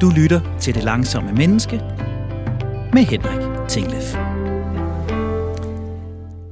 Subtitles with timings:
[0.00, 1.76] Du lytter til Det Langsomme Menneske
[2.92, 4.14] med Henrik Tinglef.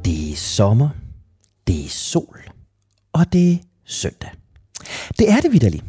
[0.04, 0.88] Det er sommer,
[1.66, 2.38] det er sol,
[3.12, 4.30] og det er søndag.
[5.18, 5.84] Det er det vidderligt.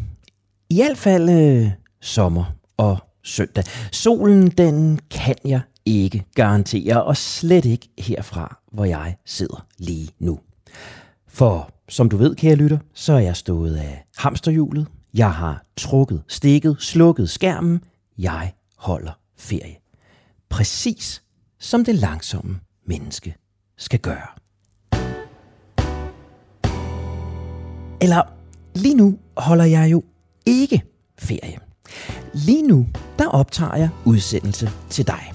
[0.69, 2.45] I hvert fald øh, sommer
[2.77, 3.63] og søndag.
[3.91, 10.39] Solen, den kan jeg ikke garantere, og slet ikke herfra, hvor jeg sidder lige nu.
[11.27, 14.87] For som du ved, kære lytter, så er jeg stået af hamsterhjulet.
[15.13, 17.83] Jeg har trukket, stikket, slukket skærmen.
[18.17, 19.75] Jeg holder ferie.
[20.49, 21.23] Præcis
[21.59, 23.35] som det langsomme menneske
[23.77, 24.27] skal gøre.
[28.01, 28.21] Eller
[28.75, 30.03] lige nu holder jeg jo
[30.45, 30.83] ikke
[31.19, 31.57] ferie.
[32.33, 32.87] Lige nu,
[33.19, 35.33] der optager jeg udsendelse til dig.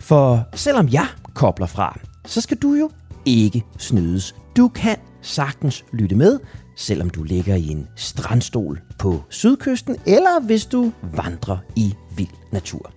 [0.00, 2.90] For selvom jeg kobler fra, så skal du jo
[3.24, 4.34] ikke snydes.
[4.56, 6.40] Du kan sagtens lytte med,
[6.76, 12.90] selvom du ligger i en strandstol på sydkysten, eller hvis du vandrer i vild natur.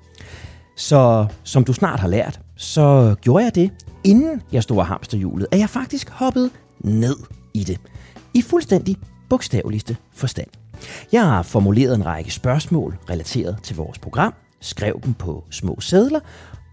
[0.75, 3.71] Så som du snart har lært, så gjorde jeg det,
[4.03, 7.15] inden jeg stod af hamsterhjulet, at jeg faktisk hoppede ned
[7.53, 7.79] i det.
[8.33, 8.97] I fuldstændig
[9.29, 10.47] bogstaveligste forstand.
[11.11, 16.19] Jeg har formuleret en række spørgsmål relateret til vores program, skrev dem på små sædler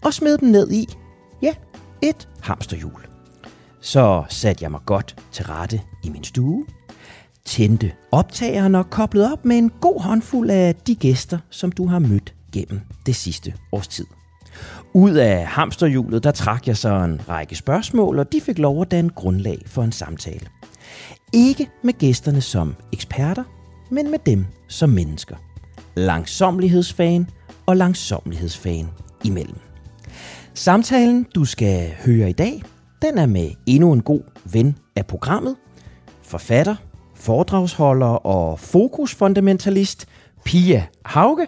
[0.03, 0.87] og smed dem ned i,
[1.41, 1.53] ja,
[2.01, 3.01] et hamsterhjul.
[3.81, 6.65] Så satte jeg mig godt til rette i min stue,
[7.45, 11.99] tændte optageren og koblede op med en god håndfuld af de gæster, som du har
[11.99, 14.05] mødt gennem det sidste års tid.
[14.93, 18.91] Ud af hamsterhjulet, der trak jeg så en række spørgsmål, og de fik lov at
[18.91, 20.47] danne grundlag for en samtale.
[21.33, 23.43] Ikke med gæsterne som eksperter,
[23.91, 25.35] men med dem som mennesker.
[25.95, 27.27] Langsomlighedsfan
[27.65, 28.87] og langsomlighedsfan
[29.23, 29.57] imellem.
[30.53, 32.63] Samtalen, du skal høre i dag,
[33.01, 35.55] den er med endnu en god ven af programmet,
[36.21, 36.75] forfatter,
[37.25, 40.05] foredragsholder og fokusfundamentalist
[40.43, 41.47] Pia Hauge.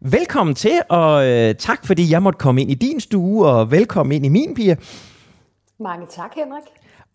[0.00, 4.12] Velkommen til, og øh, tak fordi jeg måtte komme ind i din stue, og velkommen
[4.12, 4.76] ind i min, Pia.
[5.80, 6.62] Mange tak, Henrik.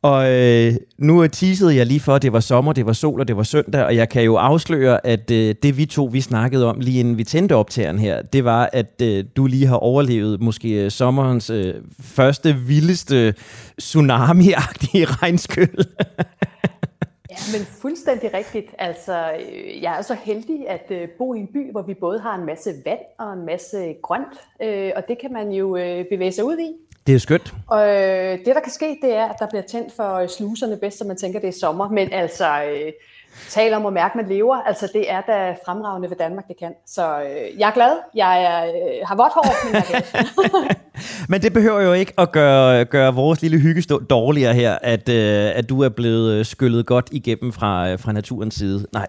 [0.02, 3.28] Og øh, nu teasede jeg lige for, at det var sommer, det var sol og
[3.28, 6.66] det var søndag, og jeg kan jo afsløre, at øh, det vi to vi snakkede
[6.70, 10.42] om lige inden vi tændte optageren her, det var, at øh, du lige har overlevet
[10.42, 13.34] måske sommerens øh, første vildeste
[13.82, 15.86] tsunami-agtige regnskyld.
[17.36, 18.76] Ja, men fuldstændig rigtigt.
[18.78, 22.20] Altså, øh, jeg er så heldig at øh, bo i en by, hvor vi både
[22.20, 25.74] har en masse vand og en masse grønt, øh, og det kan man jo
[26.10, 26.72] bevæge sig ud i.
[27.08, 27.54] Det er skønt.
[27.68, 27.88] Og
[28.46, 31.18] det, der kan ske, det er, at der bliver tændt for sluserne bedst, så man
[31.18, 31.90] tænker, det er sommer.
[31.90, 32.62] Men altså,
[33.50, 34.56] tal om at mærke, man lever.
[34.56, 36.72] Altså, det er da fremragende ved Danmark, det kan.
[36.88, 37.92] Så øh, jeg er glad.
[38.16, 40.76] Jeg er, øh, har vådt hår, men jeg er.
[41.30, 45.52] Men det behøver jo ikke at gøre, gøre vores lille hygge dårligere her, at, øh,
[45.56, 48.88] at du er blevet øh, skyllet godt igennem fra, øh, fra naturens side.
[48.94, 49.08] Nej.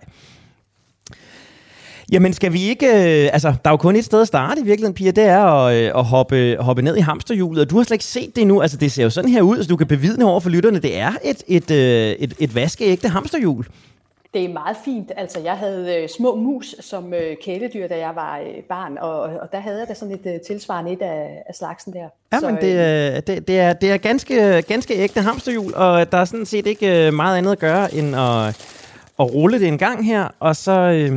[2.12, 4.65] Jamen skal vi ikke, øh, altså der er jo kun et sted at starte i
[4.65, 7.84] virkeligheden, Pia, det er at, øh, at hoppe, hoppe ned i hamsterhjulet, og du har
[7.84, 9.86] slet ikke set det endnu, altså det ser jo sådan her ud, så du kan
[9.86, 13.66] bevidne over for lytterne, det er et, et, øh, et, et vaskeægte hamsterhjul.
[14.36, 15.12] Det er meget fint.
[15.16, 19.20] Altså, jeg havde øh, små mus som øh, kæledyr, da jeg var øh, barn, og,
[19.20, 22.08] og der havde jeg da sådan et øh, tilsvarende et af, af slagsen der.
[22.32, 26.19] Ja, men det, øh, det, det, er, det er ganske, ganske ægte hamsterhjul, og der
[26.19, 28.56] er sådan set ikke øh, meget andet at gøre, end at,
[29.21, 30.72] at rulle det en gang her, og så...
[30.72, 31.12] Øh,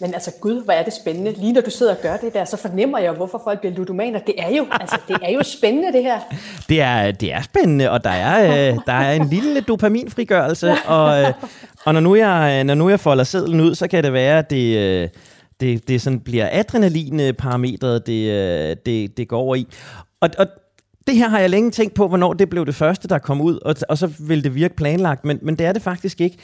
[0.00, 1.32] Men altså, gud, hvor er det spændende.
[1.32, 4.18] Lige når du sidder og gør det der, så fornemmer jeg, hvorfor folk bliver ludomaner.
[4.18, 6.18] Det er jo, altså, det er jo spændende, det her.
[6.68, 11.20] det, er, det er spændende, og der er, øh, der er en lille dopaminfrigørelse, og,
[11.20, 11.32] øh,
[11.84, 14.50] og når, nu jeg, når nu jeg folder sedlen ud, så kan det være, at
[14.50, 14.76] det...
[14.78, 15.08] Øh,
[15.60, 19.66] det, det sådan bliver adrenalinparametret, det, øh, det, det går over i.
[20.20, 20.46] Og, og
[21.06, 23.58] det her har jeg længe tænkt på, hvornår det blev det første, der kom ud,
[23.64, 26.36] og, og så ville det virke planlagt, men, men det er det faktisk ikke.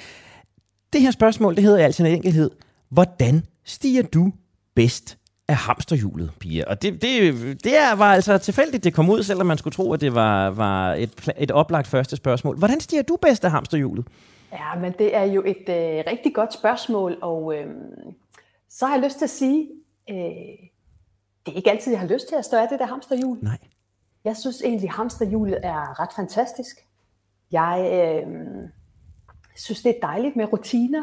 [0.93, 2.51] Det her spørgsmål, det hedder altså en enkelhed.
[2.89, 4.33] Hvordan stiger du
[4.75, 5.19] bedst
[5.49, 6.65] af hamsterhjulet, Pia?
[6.67, 7.35] Og det, det,
[7.65, 10.51] det er, var altså tilfældigt, det kom ud, selvom man skulle tro, at det var,
[10.51, 12.59] var et, et oplagt første spørgsmål.
[12.59, 14.07] Hvordan stiger du bedst af hamsterhjulet?
[14.53, 17.67] Ja, men det er jo et øh, rigtig godt spørgsmål, og øh,
[18.69, 19.69] så har jeg lyst til at sige,
[20.11, 20.17] øh,
[21.47, 23.39] det er ikke altid, jeg har lyst til at stå af det der hamsterhjul.
[23.43, 23.59] Nej.
[24.25, 26.77] Jeg synes egentlig, hamsterhjulet er ret fantastisk.
[27.53, 28.29] Jeg øh,
[29.59, 31.03] synes, det er dejligt med rutiner,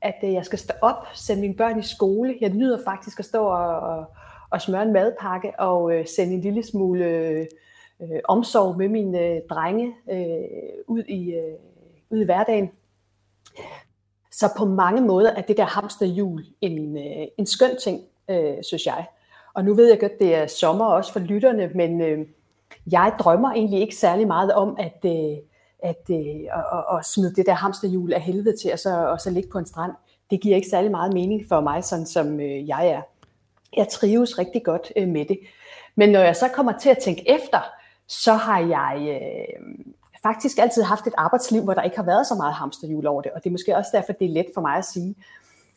[0.00, 2.38] at øh, jeg skal stå op, sende mine børn i skole.
[2.40, 4.06] Jeg nyder faktisk at stå og, og,
[4.50, 7.06] og smøre en madpakke og øh, sende en lille smule
[8.00, 11.54] øh, omsorg med mine øh, drenge øh, ud, i, øh,
[12.10, 12.70] ud i hverdagen.
[14.32, 18.86] Så på mange måder er det der hamsterhjul en, øh, en skøn ting, øh, synes
[18.86, 19.06] jeg.
[19.54, 22.26] Og nu ved jeg godt, det er sommer også for lytterne, men øh,
[22.92, 25.36] jeg drømmer egentlig ikke særlig meget om at, øh,
[25.84, 26.40] at, øh,
[26.72, 29.58] at, at smide det der hamsterhjul af helvede til, og så, og så ligge på
[29.58, 29.92] en strand.
[30.30, 33.02] Det giver ikke særlig meget mening for mig, sådan som øh, jeg er.
[33.76, 35.38] Jeg trives rigtig godt øh, med det.
[35.96, 37.60] Men når jeg så kommer til at tænke efter,
[38.06, 39.74] så har jeg øh,
[40.22, 43.32] faktisk altid haft et arbejdsliv, hvor der ikke har været så meget hamsterhjul over det,
[43.32, 45.14] og det er måske også derfor, det er let for mig at sige.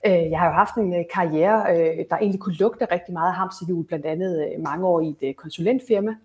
[0.06, 3.34] Øh, jeg har jo haft en øh, karriere, øh, der egentlig kunne lugte rigtig meget
[3.34, 6.16] hamsterhjul, blandt andet øh, mange år i et øh, konsulentfirma.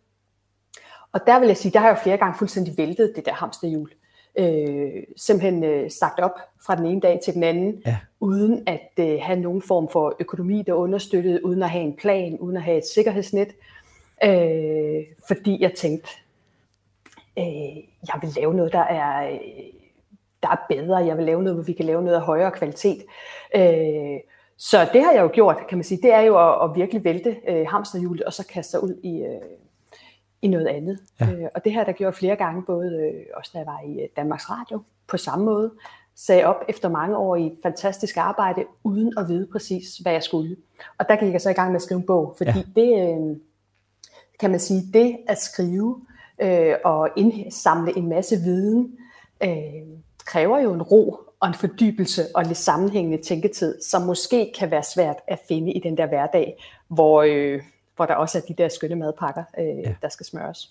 [1.13, 3.33] Og der vil jeg sige, der har jeg jo flere gange fuldstændig væltet det der
[3.33, 3.91] hamsterhjul
[4.39, 7.99] øh, simpelthen øh, sagt op fra den ene dag til den anden, ja.
[8.21, 12.39] uden at øh, have nogen form for økonomi, der understøttede, uden at have en plan,
[12.39, 13.49] uden at have et sikkerhedsnet.
[14.25, 16.11] Øh, fordi jeg tænkte,
[17.39, 17.77] øh,
[18.07, 19.39] jeg vil lave noget, der er, øh,
[20.43, 20.97] der er bedre.
[20.97, 23.03] Jeg vil lave noget, hvor vi kan lave noget af højere kvalitet.
[23.57, 24.21] Øh,
[24.57, 26.03] så det har jeg jo gjort, kan man sige.
[26.03, 29.23] Det er jo at, at virkelig vælte øh, hamsterhjulet, og så kaste sig ud i,
[29.23, 29.41] øh,
[30.43, 30.99] i noget andet.
[31.21, 31.27] Ja.
[31.33, 34.01] Øh, og det har der gjort flere gange, både øh, også da jeg var i
[34.01, 35.71] øh, Danmarks Radio, på samme måde.
[36.17, 40.57] Sagde op efter mange år i fantastisk arbejde, uden at vide præcis, hvad jeg skulle.
[40.99, 42.81] Og der gik jeg så i gang med at skrive en bog, fordi ja.
[42.81, 43.37] det, øh,
[44.41, 46.01] kan man sige, det at skrive
[46.43, 48.99] øh, og indsamle en masse viden,
[49.43, 49.83] øh,
[50.27, 54.83] kræver jo en ro og en fordybelse og lidt sammenhængende tænketid, som måske kan være
[54.83, 57.63] svært at finde i den der hverdag, hvor, øh,
[57.97, 59.93] hvor der også er de der skønne madpakker, øh, ja.
[60.03, 60.71] der skal smøres.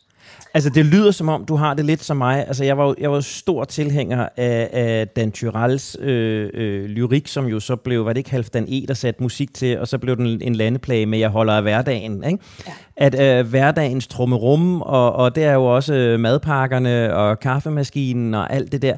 [0.53, 2.47] Altså det lyder som om, du har det lidt som mig.
[2.47, 7.27] Altså jeg var jo, jeg var stor tilhænger af, af Dan Tyrells øh, øh, lyrik,
[7.27, 9.97] som jo så blev, var det ikke Halvdan E, der satte musik til, og så
[9.97, 12.23] blev den en landeplage med, jeg holder af hverdagen.
[12.23, 12.44] Ikke?
[12.68, 12.73] Ja.
[12.97, 18.71] At øh, hverdagens trummerum, og, og det er jo også madpakkerne og kaffemaskinen og alt
[18.71, 18.95] det der.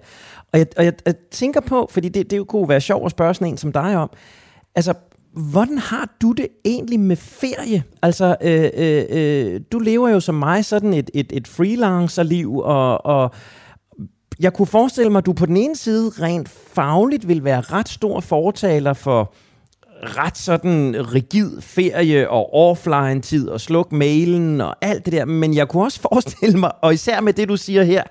[0.51, 3.11] Og jeg, og jeg, jeg tænker på, fordi det, det jo kunne være sjovt at
[3.11, 4.09] spørge sådan en som dig om,
[4.75, 4.93] altså
[5.33, 7.83] Hvordan har du det egentlig med ferie?
[8.01, 13.06] Altså, øh, øh, øh, du lever jo som mig sådan et, et, et freelancerliv, og,
[13.06, 13.31] og
[14.39, 17.89] jeg kunne forestille mig, at du på den ene side rent fagligt vil være ret
[17.89, 19.33] stor fortaler for
[20.03, 25.53] ret sådan rigid ferie og offline tid og sluk mailen og alt det der, men
[25.53, 28.03] jeg kunne også forestille mig, og især med det du siger her,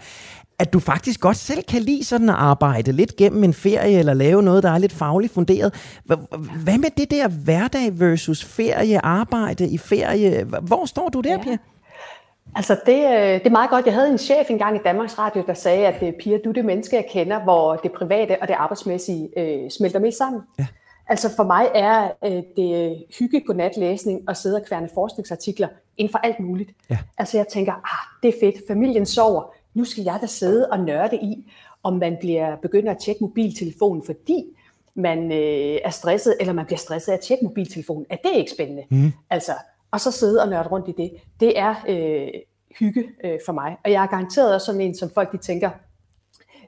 [0.63, 4.15] at du faktisk godt selv kan lide sådan at arbejde lidt gennem en ferie, eller
[4.15, 5.75] lave noget, der er lidt fagligt funderet.
[6.65, 10.45] Hvad med det der hverdag versus ferie, arbejde i ferie?
[10.45, 11.43] Hvor står du der, ja.
[11.43, 11.57] Pia?
[12.57, 13.87] Altså det, øh, det er meget godt.
[13.87, 16.53] Jeg havde en chef engang i Danmarks Radio, der sagde, at øh, Pia, du er
[16.53, 20.43] det menneske, jeg kender, hvor det private og det arbejdsmæssige øh, smelter med sammen.
[20.59, 20.67] Ja.
[21.09, 26.19] Altså for mig er øh, det hygge godnatlæsning og sidde og kværne forskningsartikler inden for
[26.19, 26.71] alt muligt.
[26.91, 26.99] Ja.
[27.19, 29.43] Altså jeg tænker, ah, det er fedt, familien sover,
[29.75, 31.53] nu skal jeg da sidde og nørde i,
[31.83, 34.45] om man bliver begynder at tjekke mobiltelefonen, fordi
[34.95, 38.07] man øh, er stresset, eller man bliver stresset af at tjekke mobiltelefonen.
[38.11, 38.83] Er det ikke spændende?
[38.91, 39.13] Mm.
[39.31, 39.53] Altså,
[39.91, 41.13] og så sidde og nørde rundt i det.
[41.41, 42.29] Det er øh,
[42.79, 43.77] hygge øh, for mig.
[43.85, 45.71] Og jeg er garanteret også sådan en, som folk de tænker,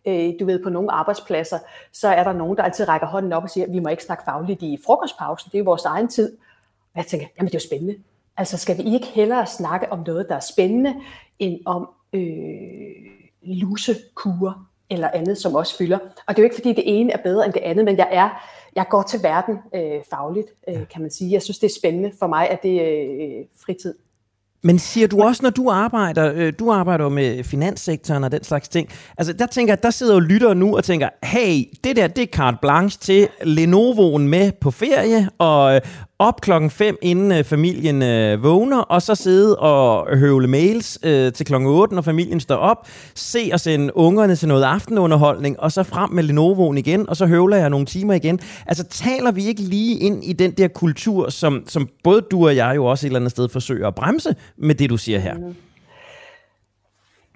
[0.06, 1.58] øh, du ved, på nogle arbejdspladser,
[1.92, 4.24] så er der nogen, der altid rækker hånden op og siger, vi må ikke snakke
[4.24, 6.36] fagligt i frokostpausen, det er vores egen tid.
[6.94, 7.96] Og jeg tænker, jamen det er jo spændende.
[8.36, 10.94] Altså skal vi ikke hellere snakke om noget, der er spændende,
[11.38, 12.22] end om øh,
[13.42, 15.98] lusekurer eller andet, som også fylder.
[15.98, 18.08] Og det er jo ikke, fordi det ene er bedre end det andet, men jeg
[18.10, 18.28] er
[18.76, 21.32] jeg går til verden øh, fagligt, øh, kan man sige.
[21.32, 22.12] Jeg synes, det er spændende.
[22.18, 23.94] For mig at det øh, fritid.
[24.62, 28.68] Men siger du også, når du arbejder, øh, du arbejder med finanssektoren og den slags
[28.68, 28.88] ting,
[29.18, 32.26] altså der tænker der sidder jo lyttere nu og tænker, hey, det der, det er
[32.26, 35.80] carte blanche til Lenovoen med på ferie, og,
[36.18, 41.32] op klokken 5, inden øh, familien øh, vågner, og så sidde og høvle mails øh,
[41.32, 45.72] til klokken 8, når familien står op, se og sende ungerne til noget aftenunderholdning, og
[45.72, 48.40] så frem med Lenovoen igen, og så høvler jeg nogle timer igen.
[48.66, 52.56] Altså taler vi ikke lige ind i den der kultur, som, som både du og
[52.56, 55.34] jeg jo også et eller andet sted forsøger at bremse med det, du siger her?
[55.34, 55.54] Mm.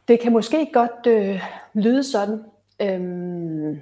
[0.09, 1.41] Det kan måske godt øh,
[1.75, 2.41] lyde sådan.
[2.83, 3.79] Øhm,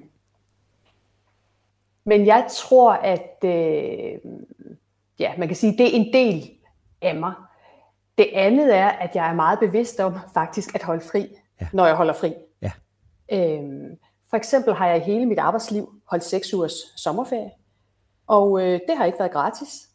[2.06, 4.18] men jeg tror, at øh,
[5.18, 6.50] ja, man kan sige, det er en del
[7.02, 7.32] af mig.
[8.18, 11.28] Det andet er, at jeg er meget bevidst om faktisk at holde fri,
[11.60, 11.68] ja.
[11.72, 12.34] når jeg holder fri.
[12.62, 12.72] Ja.
[13.32, 13.96] Øhm,
[14.30, 17.50] for eksempel har jeg hele mit arbejdsliv holdt seks ugers sommerferie,
[18.26, 19.88] og øh, det har ikke været gratis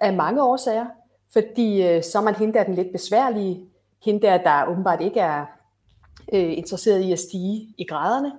[0.00, 0.86] af mange årsager,
[1.32, 3.60] fordi øh, så er man hende der den lidt besværlige,
[4.04, 5.46] hende der, der åbenbart ikke er
[6.32, 8.32] øh, interesseret i at stige i graderne.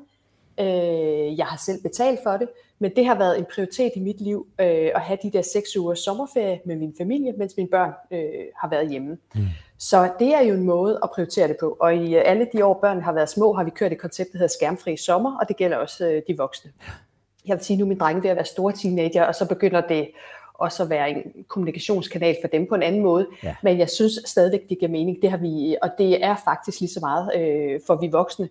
[0.60, 4.22] Øh, jeg har selv betalt for det, men det har været en prioritet i mit
[4.22, 7.91] liv øh, at have de der seks ugers sommerferie med min familie, mens mine børn
[8.12, 9.17] øh, har været hjemme.
[9.36, 9.41] Mm.
[9.77, 11.77] Så det er jo en måde at prioritere det på.
[11.79, 14.38] Og i alle de år, børn har været små, har vi kørt et koncept, der
[14.38, 16.72] hedder skærmfri sommer, og det gælder også øh, de voksne.
[17.45, 19.81] Jeg vil sige, nu er min drenge ved at være store teenager, og så begynder
[19.81, 20.10] det
[20.53, 23.27] også at være en kommunikationskanal for dem på en anden måde.
[23.43, 23.55] Ja.
[23.63, 25.22] Men jeg synes stadigvæk, det giver mening.
[25.22, 28.50] Det har vi, og det er faktisk lige så meget øh, for vi voksne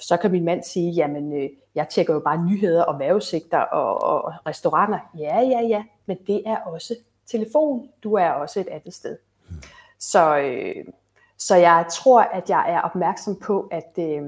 [0.00, 4.02] så kan min mand sige, jamen øh, jeg tjekker jo bare nyheder og vejrudsigter og,
[4.02, 4.98] og restauranter.
[5.18, 6.94] Ja, ja, ja, men det er også
[7.26, 9.16] telefon, du er også et andet sted.
[9.98, 10.84] Så, øh,
[11.38, 14.22] så jeg tror, at jeg er opmærksom på, at, øh,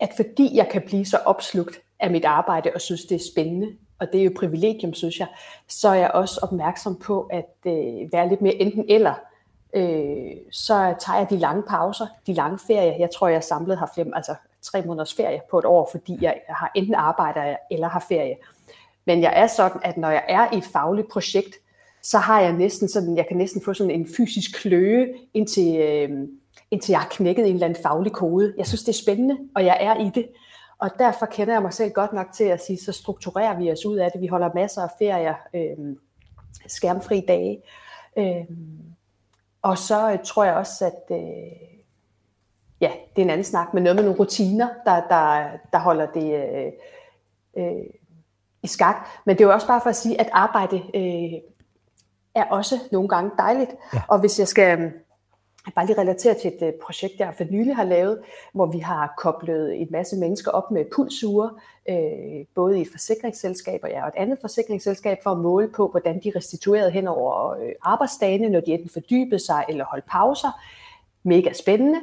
[0.00, 3.76] at fordi jeg kan blive så opslugt af mit arbejde og synes, det er spændende,
[3.98, 5.28] og det er jo et privilegium, synes jeg,
[5.68, 9.14] så er jeg også opmærksom på at øh, være lidt mere enten eller.
[9.74, 12.96] Øh, så tager jeg de lange pauser, de lange ferier.
[12.98, 16.40] Jeg tror, jeg samlet har flere, altså tre måneders ferie på et år, fordi jeg
[16.48, 18.36] har enten arbejder eller har ferie.
[19.04, 21.54] Men jeg er sådan, at når jeg er i et fagligt projekt,
[22.02, 26.28] så har jeg næsten sådan, jeg kan næsten få sådan en fysisk kløe, indtil, øh,
[26.70, 28.54] indtil jeg har knækket en eller anden faglig kode.
[28.58, 30.28] Jeg synes, det er spændende, og jeg er i det.
[30.78, 33.86] Og derfor kender jeg mig selv godt nok til at sige, så strukturerer vi os
[33.86, 34.20] ud af det.
[34.20, 35.96] Vi holder masser af ferier, øh,
[36.66, 37.62] skærmfri dage.
[38.18, 38.44] Øh,
[39.66, 41.18] og så øh, tror jeg også, at øh,
[42.80, 46.06] ja, det er en anden snak, men noget med nogle rutiner, der, der, der holder
[46.06, 46.72] det øh,
[47.56, 47.84] øh,
[48.62, 48.96] i skak.
[49.24, 51.40] Men det er jo også bare for at sige, at arbejde øh,
[52.34, 53.70] er også nogle gange dejligt.
[53.94, 54.02] Ja.
[54.08, 54.92] Og hvis jeg skal
[55.66, 58.20] jeg bare lige relatere til et øh, projekt, jeg for nylig har lavet,
[58.52, 61.50] hvor vi har koblet en masse mennesker op med pulsure,
[61.88, 65.88] øh, både i et forsikringsselskab og, ja, og et andet forsikringsselskab, for at måle på,
[65.88, 70.60] hvordan de restituerede hen over øh, arbejdsdagene, når de enten fordybede sig eller holdt pauser.
[71.22, 72.00] Mega spændende.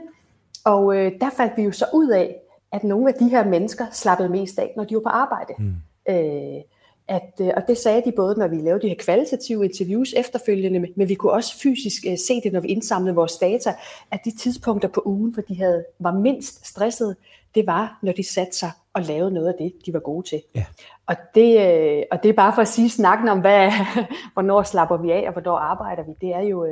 [0.65, 2.36] Og øh, der fandt vi jo så ud af,
[2.72, 5.53] at nogle af de her mennesker slappede mest af, når de var på arbejde.
[5.60, 5.74] Mm.
[6.10, 6.62] Øh,
[7.07, 10.88] at, øh, og det sagde de både, når vi lavede de her kvalitative interviews efterfølgende,
[10.95, 13.74] men vi kunne også fysisk øh, se det, når vi indsamlede vores data,
[14.12, 17.15] at de tidspunkter på ugen, hvor de havde, var mindst stresset,
[17.55, 20.41] det var, når de satte sig og lavede noget af det, de var gode til.
[20.55, 20.65] Ja.
[21.07, 23.72] Og, det, øh, og det er bare for at sige snakken om, hvad,
[24.33, 26.12] hvornår slapper vi af, og hvornår arbejder vi.
[26.22, 26.65] Det er jo,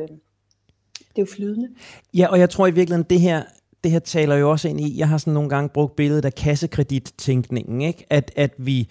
[1.15, 1.69] det er jo flydende.
[2.13, 3.43] Ja, og jeg tror i virkeligheden, det her,
[3.83, 6.35] det her taler jo også ind i, jeg har sådan nogle gange brugt billedet af
[6.35, 8.05] kassekredit-tænkningen, ikke?
[8.09, 8.89] At, at vi,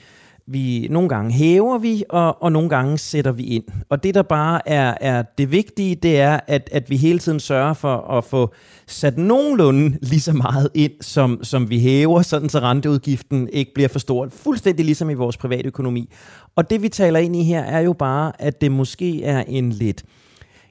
[0.52, 3.64] vi nogle gange hæver vi, og, og nogle gange sætter vi ind.
[3.88, 7.40] Og det, der bare er, er det vigtige, det er, at, at vi hele tiden
[7.40, 8.54] sørger for at få
[8.86, 13.88] sat nogenlunde lige så meget ind, som, som vi hæver, sådan så renteudgiften ikke bliver
[13.88, 14.28] for stor.
[14.28, 16.12] Fuldstændig ligesom i vores private økonomi.
[16.56, 19.70] Og det, vi taler ind i her, er jo bare, at det måske er en
[19.70, 20.04] lidt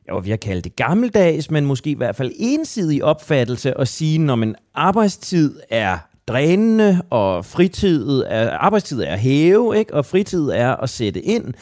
[0.09, 4.17] jo, vi har kaldt det gammeldags, men måske i hvert fald ensidig opfattelse at sige,
[4.17, 5.97] når man arbejdstid er
[6.29, 9.93] drænende, og fritid er, arbejdstid er hæve, ikke?
[9.93, 11.53] og fritid er at sætte ind.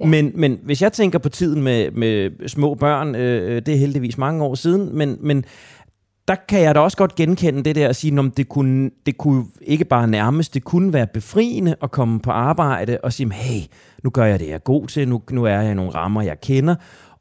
[0.00, 0.06] Ja.
[0.06, 4.18] Men, men hvis jeg tænker på tiden med, med små børn, øh, det er heldigvis
[4.18, 5.44] mange år siden, men, men
[6.28, 9.18] der kan jeg da også godt genkende det der at sige, om det kunne, det
[9.18, 13.60] kunne ikke bare nærmest, det kunne være befriende at komme på arbejde og sige, hey,
[14.04, 16.22] nu gør jeg det, jeg er god til, nu, nu er jeg i nogle rammer,
[16.22, 16.74] jeg kender,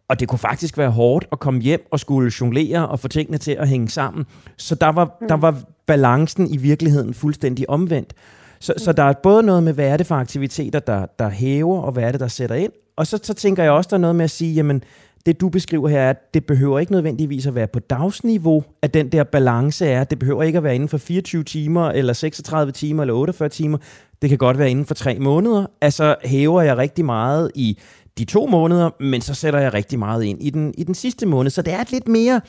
[0.07, 3.37] og det kunne faktisk være hårdt at komme hjem og skulle jonglere og få tingene
[3.37, 4.25] til at hænge sammen.
[4.57, 5.27] Så der var, mm.
[5.27, 8.13] der var balancen i virkeligheden fuldstændig omvendt.
[8.59, 11.81] Så, så der er både noget med, hvad er det for aktiviteter, der, der hæver,
[11.81, 12.71] og hvad er det, der sætter ind.
[12.95, 14.83] Og så, så tænker jeg også, der er noget med at sige, jamen,
[15.25, 19.09] det du beskriver her, at det behøver ikke nødvendigvis at være på dagsniveau, at den
[19.09, 20.03] der balance er.
[20.03, 23.77] Det behøver ikke at være inden for 24 timer, eller 36 timer, eller 48 timer.
[24.21, 25.65] Det kan godt være inden for tre måneder.
[25.81, 27.77] Altså hæver jeg rigtig meget i
[28.17, 31.25] de to måneder, men så sætter jeg rigtig meget ind i den, i den sidste
[31.25, 31.51] måned.
[31.51, 32.41] Så det er et lidt mere,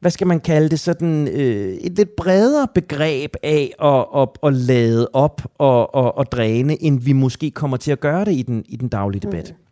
[0.00, 4.54] hvad skal man kalde det, sådan øh, et lidt bredere begreb af at, at, at
[4.54, 8.42] lade op og, og, og dræne, end vi måske kommer til at gøre det i
[8.42, 9.54] den, i den daglige debat.
[9.58, 9.64] Mm.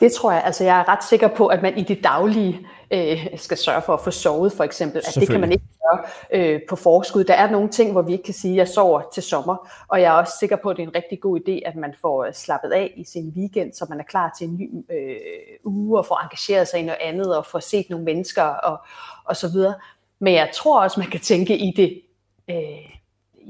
[0.00, 3.26] Det tror jeg, altså jeg er ret sikker på, at man i det daglige øh,
[3.36, 5.02] skal sørge for at få sovet for eksempel.
[5.08, 6.00] At det kan man ikke gøre
[6.32, 7.24] øh, på forskud.
[7.24, 9.68] Der er nogle ting, hvor vi ikke kan sige, at jeg sover til sommer.
[9.88, 11.94] Og jeg er også sikker på, at det er en rigtig god idé, at man
[12.00, 15.16] får øh, slappet af i sin weekend, så man er klar til en ny øh,
[15.64, 18.78] uge og får engageret sig i noget andet og får set nogle mennesker og,
[19.24, 19.74] og så videre.
[20.18, 22.02] Men jeg tror også, man kan tænke i det
[22.50, 22.92] øh,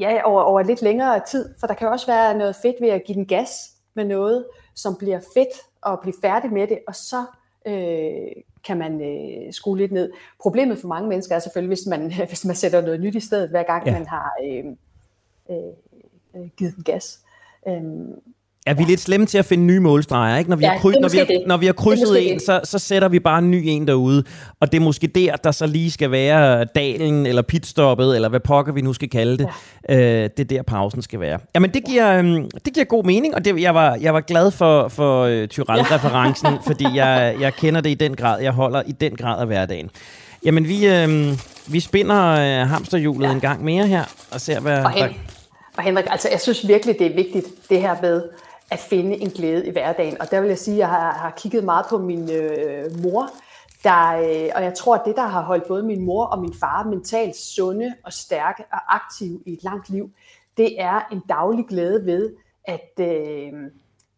[0.01, 3.05] ja, over, over lidt længere tid, for der kan også være noget fedt ved at
[3.05, 3.51] give den gas
[3.95, 7.25] med noget, som bliver fedt og blive færdig med det, og så
[7.67, 10.13] øh, kan man øh, skrue lidt ned.
[10.41, 13.51] Problemet for mange mennesker er selvfølgelig, hvis man, hvis man sætter noget nyt i stedet,
[13.51, 13.93] hver gang ja.
[13.93, 14.65] man har øh,
[15.51, 15.73] øh,
[16.37, 17.21] øh givet den gas.
[17.69, 17.83] Øh,
[18.67, 20.51] er vi lidt slemme til at finde nye målstreger, ikke?
[20.51, 22.79] Når vi, ja, har, kry- når vi, har, når vi har krydset en, så, så
[22.79, 24.25] sætter vi bare en ny en derude.
[24.61, 28.41] Og det er måske der, der så lige skal være dalen, eller pitstoppet, eller hvad
[28.41, 29.49] pokker vi nu skal kalde det.
[29.89, 30.23] Ja.
[30.25, 31.39] Øh, det er der, pausen skal være.
[31.55, 34.51] Jamen, det giver, øhm, det giver god mening, og det, jeg, var, jeg var glad
[34.51, 36.59] for, for uh, Tyrell-referencen, ja.
[36.67, 38.41] fordi jeg, jeg kender det i den grad.
[38.41, 39.91] Jeg holder i den grad af hverdagen.
[40.45, 43.33] Jamen, vi, øh, vi spinder øh, hamsterhjulet ja.
[43.33, 44.85] en gang mere her, og ser, hvad...
[44.85, 45.17] Og, Hen-
[45.77, 48.23] og Henrik, altså, jeg synes virkelig, det er vigtigt, det her med
[48.73, 50.21] at finde en glæde i hverdagen.
[50.21, 53.29] Og der vil jeg sige, at jeg har, har kigget meget på min øh, mor,
[53.85, 56.55] der, øh, og jeg tror, at det, der har holdt både min mor og min
[56.61, 60.11] far mentalt sunde og stærke og aktive i et langt liv,
[60.57, 63.53] det er en daglig glæde ved, at, øh,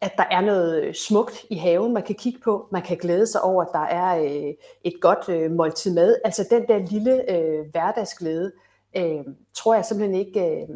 [0.01, 2.67] at der er noget smukt i haven, man kan kigge på.
[2.71, 6.15] Man kan glæde sig over, at der er øh, et godt øh, måltid mad.
[6.25, 8.51] Altså den der lille øh, hverdagsglæde,
[8.97, 10.67] øh, tror jeg simpelthen ikke, øh,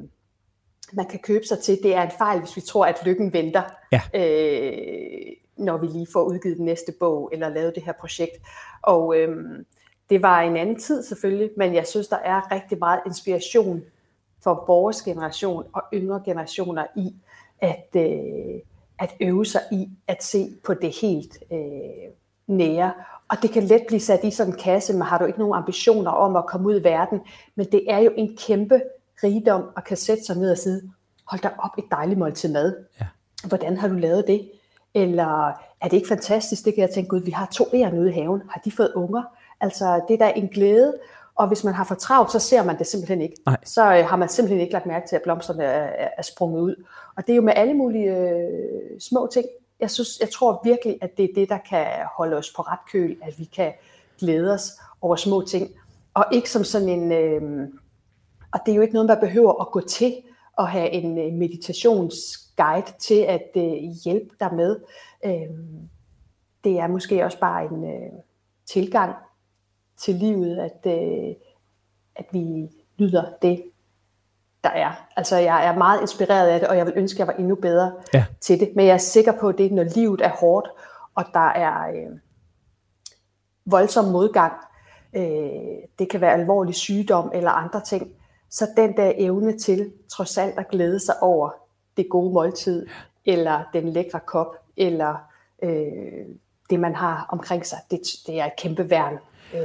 [0.94, 1.80] man kan købe sig til.
[1.84, 4.02] Det er en fejl, hvis vi tror, at lykken venter, ja.
[4.14, 8.38] øh, når vi lige får udgivet den næste bog, eller lavet det her projekt.
[8.82, 9.38] Og øh,
[10.10, 13.82] det var en anden tid selvfølgelig, men jeg synes, der er rigtig meget inspiration
[14.44, 17.16] for vores generation og yngre generationer i,
[17.60, 18.62] at, øh,
[19.00, 22.12] at øve sig i at se på det helt øh,
[22.48, 22.94] nære.
[23.30, 25.56] Og det kan let blive sat i sådan en kasse, men har du ikke nogen
[25.56, 27.20] ambitioner om at komme ud i verden.
[27.56, 28.82] Men det er jo en kæmpe
[29.24, 30.82] rigdom at kan sætte sig ned og sige,
[31.26, 32.76] hold da op, et dejligt måltid mad.
[33.00, 33.06] Ja.
[33.48, 34.52] Hvordan har du lavet det?
[34.94, 35.48] Eller
[35.82, 36.66] er det ikke fantastisk?
[36.66, 38.42] Det kan jeg tænke, gud, vi har to æren ude i haven.
[38.50, 39.24] Har de fået unger?
[39.62, 40.98] Altså, det er da en glæde.
[41.36, 43.36] Og hvis man har for travlt, så ser man det simpelthen ikke.
[43.46, 43.58] Nej.
[43.66, 46.86] Så øh, har man simpelthen ikke lagt mærke til, at blomsterne er, er sprunget ud.
[47.16, 49.46] Og det er jo med alle mulige øh, små ting.
[49.80, 51.86] Jeg, synes, jeg tror virkelig, at det er det, der kan
[52.18, 53.74] holde os på ret køl, at vi kan
[54.20, 54.72] glæde os
[55.02, 55.70] over små ting.
[56.14, 57.12] Og ikke som sådan en...
[57.12, 57.70] Øh,
[58.52, 60.16] og det er jo ikke noget, man behøver at gå til
[60.58, 64.80] og have en øh, meditationsguide til at øh, hjælpe dig med.
[65.26, 65.50] Øh,
[66.64, 68.12] det er måske også bare en øh,
[68.66, 69.16] tilgang
[69.98, 70.92] til livet, at,
[72.16, 73.64] at vi lyder det,
[74.64, 75.08] der er.
[75.16, 77.56] Altså jeg er meget inspireret af det, og jeg vil ønske, at jeg var endnu
[77.56, 78.26] bedre ja.
[78.42, 78.72] til det.
[78.76, 80.68] Men jeg er sikker på, at det når livet er hårdt,
[81.16, 82.18] og der er øh,
[83.66, 84.54] voldsom modgang,
[85.14, 85.22] øh,
[86.00, 88.12] det kan være alvorlig sygdom eller andre ting,
[88.52, 91.50] så den der evne til trods alt at glæde sig over
[91.98, 92.86] det gode måltid,
[93.26, 95.16] eller den lækre kop, eller
[95.64, 96.26] øh,
[96.70, 99.14] det man har omkring sig, det, det er et kæmpe værn.
[99.54, 99.60] Øh,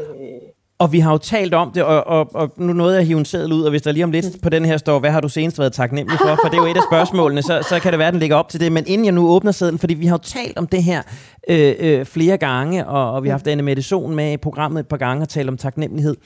[0.79, 3.19] og vi har jo talt om det, og, og, og nu nåede jeg at hive
[3.19, 5.21] en seddel ud, og hvis der lige om lidt på den her står, hvad har
[5.21, 6.39] du senest været taknemmelig for?
[6.43, 8.37] For det er jo et af spørgsmålene, så, så kan det være, at den ligger
[8.37, 8.73] op til det.
[8.73, 11.03] Men inden jeg nu åbner sedlen, fordi vi har jo talt om det her
[11.49, 14.89] øh, øh, flere gange, og, og vi har haft Anne Medison med i programmet et
[14.89, 16.17] par gange og talt om taknemmelighed.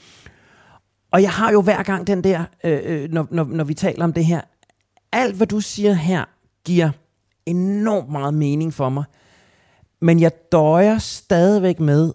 [1.11, 4.03] Og jeg har jo hver gang den der, øh, øh, når, når, når vi taler
[4.03, 4.41] om det her,
[5.11, 6.25] alt hvad du siger her,
[6.65, 6.89] giver
[7.45, 9.03] enormt meget mening for mig.
[10.01, 12.13] Men jeg døjer stadigvæk med,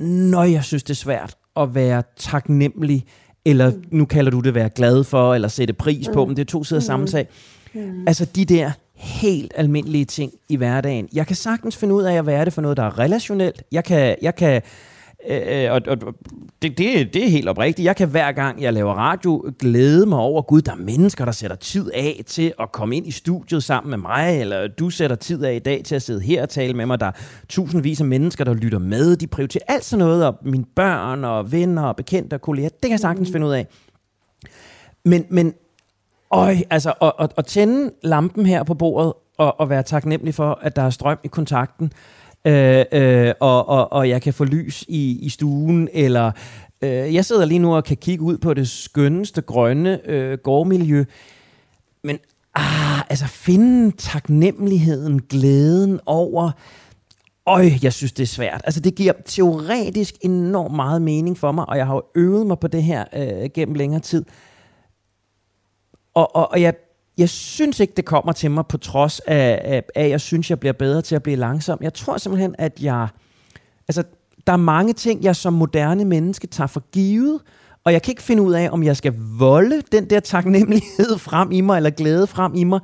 [0.00, 3.04] når jeg synes, det er svært at være taknemmelig,
[3.44, 3.84] eller mm.
[3.90, 6.28] nu kalder du det være glad for, eller sætte pris på, mm.
[6.28, 6.86] men det er to sider mm.
[6.86, 7.28] samme sag.
[7.74, 8.04] Mm.
[8.06, 11.08] Altså de der helt almindelige ting i hverdagen.
[11.12, 13.62] Jeg kan sagtens finde ud af at være det for noget, der er relationelt.
[13.72, 14.62] Jeg kan, jeg kan
[15.28, 15.98] Øh, øh, og, og
[16.62, 17.86] det, det, det er helt oprigtigt.
[17.86, 21.32] Jeg kan hver gang, jeg laver radio, glæde mig over, gud, der er mennesker, der
[21.32, 25.16] sætter tid af til at komme ind i studiet sammen med mig, eller du sætter
[25.16, 27.00] tid af i dag til at sidde her og tale med mig.
[27.00, 27.12] Der er
[27.48, 29.16] tusindvis af mennesker, der lytter med.
[29.16, 32.68] De prioriterer alt sådan noget, og mine børn og venner og bekendte og kolleger.
[32.68, 33.66] Det kan jeg sagtens finde ud af.
[35.04, 35.54] Men, men
[36.30, 40.58] øj, altså, at, at, at tænde lampen her på bordet, og, og være taknemmelig for,
[40.62, 44.44] at der er strøm i kontakten, øh, Øh, øh, og, og, og jeg kan få
[44.44, 46.32] lys i, i stuen, eller
[46.82, 51.04] øh, jeg sidder lige nu og kan kigge ud på det skønneste grønne øh, gårdmiljø,
[52.04, 52.18] men
[52.54, 56.50] ah, altså finde taknemmeligheden, glæden over,
[57.46, 58.62] Øj, jeg synes, det er svært.
[58.64, 62.58] Altså, det giver teoretisk enormt meget mening for mig, og jeg har jo øvet mig
[62.58, 64.24] på det her øh, gennem længere tid.
[66.14, 66.74] Og, og, og jeg
[67.18, 70.60] jeg synes ikke, det kommer til mig på trods af, af, at jeg synes, jeg
[70.60, 71.78] bliver bedre til at blive langsom.
[71.82, 73.08] Jeg tror simpelthen, at jeg...
[73.88, 74.02] Altså,
[74.46, 77.40] der er mange ting, jeg som moderne menneske tager for givet,
[77.84, 81.52] og jeg kan ikke finde ud af, om jeg skal volde den der taknemmelighed frem
[81.52, 82.80] i mig, eller glæde frem i mig,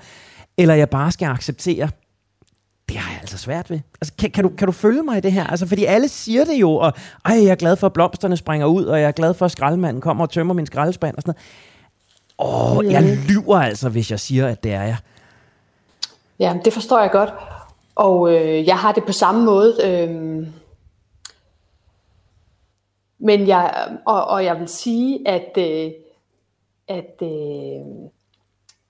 [0.57, 1.89] eller jeg bare skal acceptere,
[2.89, 3.81] det har jeg altså svært ved.
[4.01, 5.47] Altså, kan, kan, du, kan du følge mig i det her?
[5.47, 6.93] Altså, fordi alle siger det jo, og
[7.25, 9.51] ej, jeg er glad for, at blomsterne springer ud, og jeg er glad for, at
[9.51, 11.43] skraldemanden kommer og tømmer min skraldespand og sådan noget.
[12.39, 14.97] Åh, oh, jeg lyver altså, hvis jeg siger, at det er jeg.
[16.39, 17.31] Ja, det forstår jeg godt.
[17.95, 19.77] Og øh, jeg har det på samme måde.
[19.85, 20.47] Øh,
[23.19, 25.93] men jeg, og, og jeg vil sige, at, øh,
[26.89, 28.09] at, øh,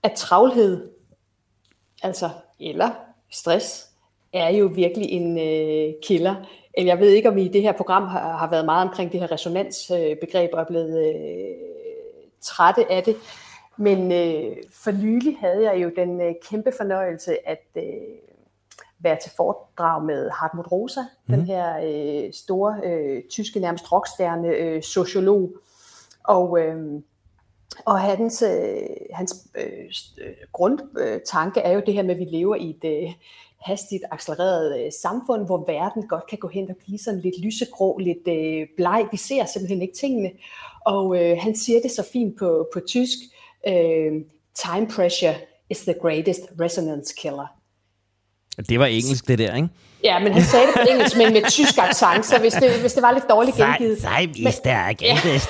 [0.02, 0.88] at travlhed,
[2.02, 2.30] altså,
[2.61, 2.90] eller
[3.32, 3.87] stress,
[4.32, 6.35] er jo virkelig en øh, kilder.
[6.74, 9.12] Eller jeg ved ikke, om I i det her program har, har været meget omkring
[9.12, 11.76] det her resonansbegreb og er blevet øh,
[12.40, 13.16] trætte af det.
[13.77, 17.83] Men øh, for nylig havde jeg jo den øh, kæmpe fornøjelse at øh,
[18.99, 21.35] være til foredrag med Hartmut Rosa, mm.
[21.35, 25.51] den her øh, store øh, tyske nærmest rockstjerne øh, sociolog.
[26.25, 27.03] Og, øh,
[27.85, 29.90] og hans, øh, hans øh,
[30.53, 33.12] grundtanke er jo det her med, at vi lever i et øh,
[33.66, 37.98] hastigt accelereret øh, samfund, hvor verden godt kan gå hen og blive sådan lidt lysegrå,
[37.98, 39.09] lidt øh, bleg.
[39.12, 40.31] Vi ser simpelthen ikke tingene.
[40.87, 43.18] Og øh, han siger det så fint på, på tysk.
[43.68, 44.12] Øh,
[44.64, 45.35] time pressure
[45.70, 47.46] is the greatest resonance killer.
[48.68, 49.68] Det var engelsk, det der, ikke?
[50.05, 52.92] Ja, men han sagde det på engelsk, men med tysk accent, så hvis det, hvis
[52.92, 54.00] det var lidt dårligt gengivet.
[54.00, 55.18] Sei wie stark ja.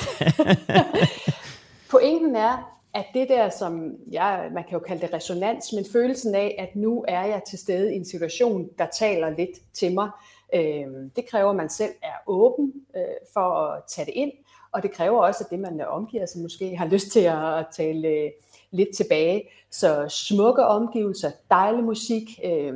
[1.90, 6.34] Pointen er, at det der, som jeg, man kan jo kalde det resonans, men følelsen
[6.34, 10.10] af, at nu er jeg til stede i en situation, der taler lidt til mig,
[10.54, 14.32] øh, det kræver, at man selv er åben øh, for at tage det ind,
[14.72, 18.08] og det kræver også, at det, man omgiver sig, måske har lyst til at tale
[18.08, 18.30] øh,
[18.70, 19.48] lidt tilbage.
[19.70, 22.74] Så smukke omgivelser, dejlig musik, øh,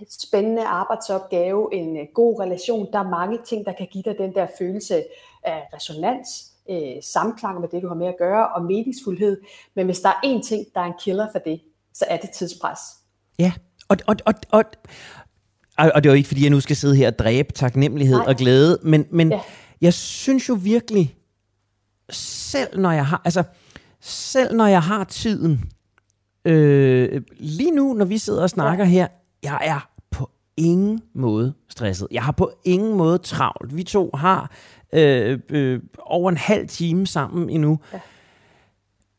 [0.00, 2.92] et spændende arbejdsopgave, en øh, god relation.
[2.92, 5.04] Der er mange ting, der kan give dig den der følelse
[5.42, 9.40] af resonans, øh, samklang med det, du har med at gøre, og meningsfuldhed.
[9.76, 11.60] Men hvis der er én ting, der er en killer for det,
[11.94, 12.78] så er det tidspres.
[13.38, 13.52] Ja,
[13.88, 14.64] og, og, og, og,
[15.94, 18.26] og det er jo ikke, fordi jeg nu skal sidde her og dræbe taknemmelighed Nej.
[18.28, 19.40] og glæde, men, men ja.
[19.80, 21.16] jeg synes jo virkelig,
[22.10, 23.42] selv når jeg har, altså,
[24.00, 25.70] selv når jeg har tiden,
[26.44, 28.90] øh, lige nu, når vi sidder og snakker ja.
[28.90, 29.08] her,
[29.42, 32.08] jeg er på ingen måde stresset.
[32.10, 33.76] Jeg har på ingen måde travlt.
[33.76, 34.50] Vi to har
[34.92, 37.78] øh, øh, over en halv time sammen endnu.
[37.92, 37.98] Ja.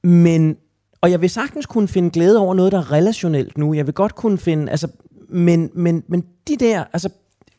[0.04, 0.58] Men,
[1.02, 3.74] og jeg vil sagtens kunne finde glæde over noget, der er relationelt nu.
[3.74, 4.88] Jeg vil godt kunne finde, altså,
[5.30, 7.10] men, men, men de der, altså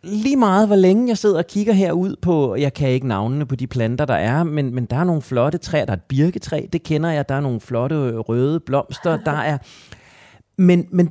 [0.02, 3.56] lige meget, hvor længe jeg sidder og kigger herud på, jeg kan ikke navnene på
[3.56, 5.84] de planter, der er, men, men der er nogle flotte træer.
[5.84, 7.28] Der er et birketræ, det kender jeg.
[7.28, 9.16] Der er nogle flotte røde blomster.
[9.26, 9.58] Der er,
[10.58, 11.10] men, men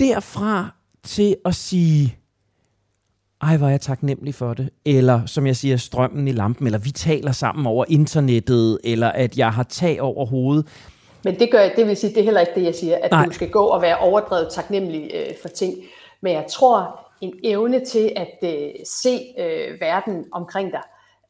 [0.00, 2.16] derfra til at sige,
[3.42, 4.70] ej, hvor er jeg taknemmelig for det.
[4.84, 9.38] Eller som jeg siger, strømmen i lampen, eller vi taler sammen over internettet, eller at
[9.38, 10.66] jeg har tag over hovedet.
[11.24, 13.24] Men det gør det vil sige, det er heller ikke det, jeg siger, at Nej.
[13.24, 15.74] du skal gå og være overdrevet taknemmelig øh, for ting.
[16.20, 18.70] Men jeg tror, en evne til at øh,
[19.02, 20.82] se øh, verden omkring dig,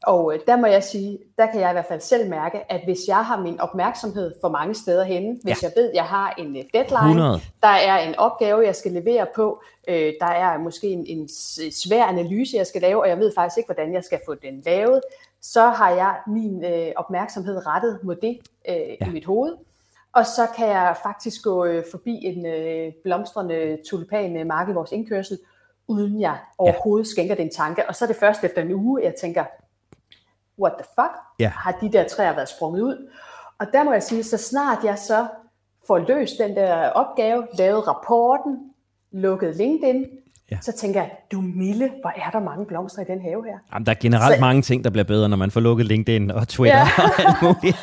[0.07, 2.81] og øh, der må jeg sige, der kan jeg i hvert fald selv mærke, at
[2.85, 5.69] hvis jeg har min opmærksomhed for mange steder henne, hvis ja.
[5.69, 7.41] jeg ved, at jeg har en øh, deadline, 100.
[7.63, 11.29] der er en opgave, jeg skal levere på, øh, der er måske en, en
[11.73, 14.63] svær analyse, jeg skal lave, og jeg ved faktisk ikke, hvordan jeg skal få den
[14.65, 15.01] lavet,
[15.43, 18.39] så har jeg min øh, opmærksomhed rettet mod det
[18.69, 19.07] øh, ja.
[19.07, 19.57] i mit hoved.
[20.13, 24.93] Og så kan jeg faktisk gå øh, forbi en øh, blomstrende tulipan mark i vores
[24.93, 25.39] indkørsel,
[25.89, 27.11] uden jeg overhovedet ja.
[27.11, 27.89] skænker den tanke.
[27.89, 29.45] Og så er det først efter en uge, jeg tænker,
[30.59, 31.49] what the fuck, ja.
[31.49, 33.11] har de der træer været sprunget ud?
[33.61, 35.27] Og der må jeg sige, så snart jeg så
[35.87, 38.59] får løst den der opgave, lavet rapporten,
[39.13, 40.07] lukket LinkedIn,
[40.51, 40.59] ja.
[40.61, 43.59] så tænker jeg, du milde, hvor er der mange blomster i den have her.
[43.73, 46.31] Jamen, der er generelt så, mange ting, der bliver bedre, når man får lukket LinkedIn
[46.31, 47.05] og Twitter ja.
[47.05, 47.77] og alt muligt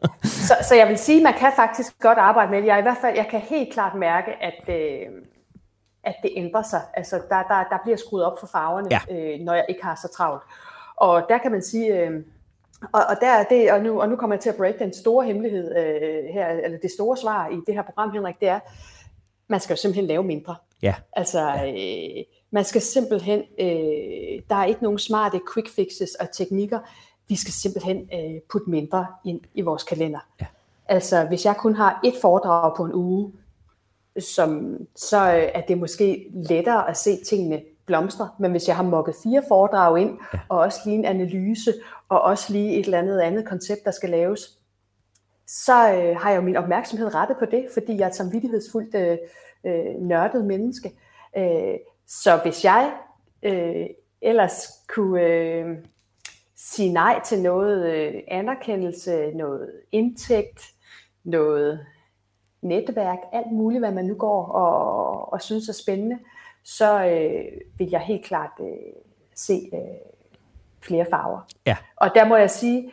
[0.48, 2.66] så, så jeg vil sige, man kan faktisk godt arbejde med det.
[2.66, 5.08] Jeg, i hvert fald, jeg kan helt klart mærke, at, øh,
[6.04, 6.80] at det ændrer sig.
[6.94, 9.00] Altså, der, der, der bliver skruet op for farverne, ja.
[9.10, 10.42] øh, når jeg ikke har så travlt.
[11.02, 12.20] Og der kan man sige, øh,
[12.92, 14.94] og, og, der er det, og, nu, og nu kommer jeg til at break den
[14.94, 18.60] store hemmelighed øh, her, eller det store svar i det her program, Henrik, det er,
[19.48, 20.56] man skal jo simpelthen lave mindre.
[20.82, 20.94] Ja.
[21.12, 26.78] Altså, øh, man skal simpelthen, øh, der er ikke nogen smarte quick fixes og teknikker,
[27.28, 30.20] vi skal simpelthen øh, putte mindre ind i vores kalender.
[30.40, 30.46] Ja.
[30.86, 33.32] Altså, hvis jeg kun har et foredrag på en uge,
[34.18, 37.62] som, så øh, er det måske lettere at se tingene
[37.92, 38.28] blomstre.
[38.38, 40.38] Men hvis jeg har mokket fire foredrag ind, ja.
[40.48, 41.72] og også lige en analyse,
[42.08, 44.40] og også lige et eller andet andet koncept, der skal laves,
[45.46, 48.94] så øh, har jeg jo min opmærksomhed rettet på det, fordi jeg er et samvittighedsfuldt
[48.94, 49.18] øh,
[49.66, 50.92] øh, nørdet menneske.
[51.36, 51.74] Øh,
[52.06, 52.92] så hvis jeg
[53.42, 53.86] øh,
[54.22, 55.66] ellers kunne øh,
[56.56, 60.62] sige nej til noget øh, anerkendelse, noget indtægt,
[61.24, 61.86] noget
[62.62, 66.18] netværk, alt muligt, hvad man nu går og, og synes er spændende,
[66.64, 68.66] så øh, vil jeg helt klart øh,
[69.34, 69.80] se øh,
[70.80, 71.40] flere farver.
[71.66, 71.76] Ja.
[71.96, 72.92] Og der må jeg sige,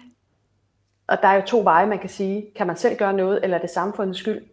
[1.08, 3.58] og der er jo to veje, man kan sige, kan man selv gøre noget, eller
[3.58, 4.46] er det samfundets skyld?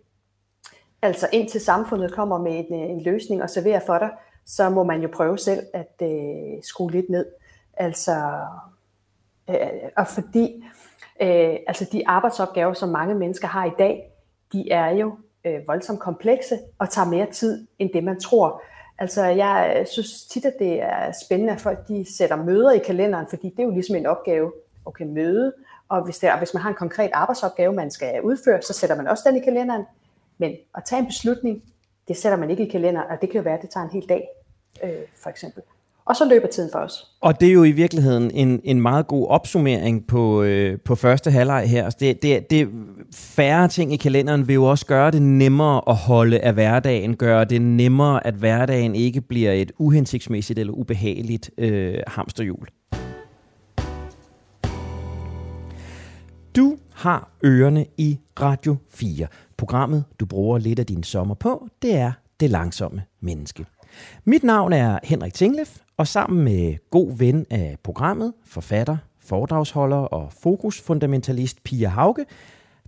[1.02, 4.10] Altså indtil samfundet kommer med en, en løsning og serverer for dig,
[4.46, 7.26] så må man jo prøve selv at øh, skrue lidt ned.
[7.76, 8.12] Altså,
[9.50, 9.56] øh,
[9.96, 10.64] og fordi
[11.22, 14.12] øh, altså de arbejdsopgaver, som mange mennesker har i dag,
[14.52, 18.62] de er jo øh, voldsomt komplekse og tager mere tid end det, man tror.
[18.98, 22.78] Altså, jeg øh, synes tit, at det er spændende, at folk de sætter møder i
[22.78, 24.52] kalenderen, fordi det er jo ligesom en opgave.
[24.84, 25.52] Okay, møde,
[25.88, 28.96] og hvis, det er, hvis man har en konkret arbejdsopgave, man skal udføre, så sætter
[28.96, 29.84] man også den i kalenderen.
[30.38, 31.62] Men at tage en beslutning,
[32.08, 33.90] det sætter man ikke i kalenderen, og det kan jo være, at det tager en
[33.90, 34.28] hel dag,
[34.82, 34.90] øh,
[35.22, 35.62] for eksempel.
[36.06, 37.06] Og så løber tiden for os.
[37.20, 41.30] Og det er jo i virkeligheden en, en meget god opsummering på, øh, på første
[41.30, 41.84] halvleg her.
[41.84, 42.68] Altså det, det, det
[43.14, 47.44] færre ting i kalenderen vil jo også gøre det nemmere at holde af hverdagen, gøre
[47.44, 52.68] det nemmere, at hverdagen ikke bliver et uhensigtsmæssigt eller ubehageligt øh, hamsterhjul.
[56.56, 59.26] Du har ørerne i Radio 4.
[59.56, 63.66] Programmet, du bruger lidt af din sommer på, det er Det Langsomme Menneske.
[64.24, 70.32] Mit navn er Henrik Tinglef, og sammen med god ven af programmet, forfatter, foredragsholder og
[70.32, 72.24] fokusfundamentalist Pia Hauke,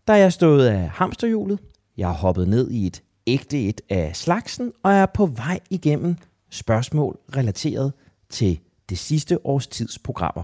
[0.06, 1.58] der er jeg stået af hamsterhjulet.
[1.96, 6.16] Jeg har hoppet ned i et ægte et af slagsen, og er på vej igennem
[6.50, 7.92] spørgsmål relateret
[8.30, 10.42] til det sidste års tidsprogrammer.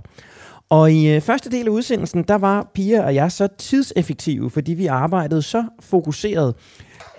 [0.68, 4.72] Og i øh, første del af udsendelsen, der var Pia og jeg så tidseffektive, fordi
[4.72, 6.54] vi arbejdede så fokuseret,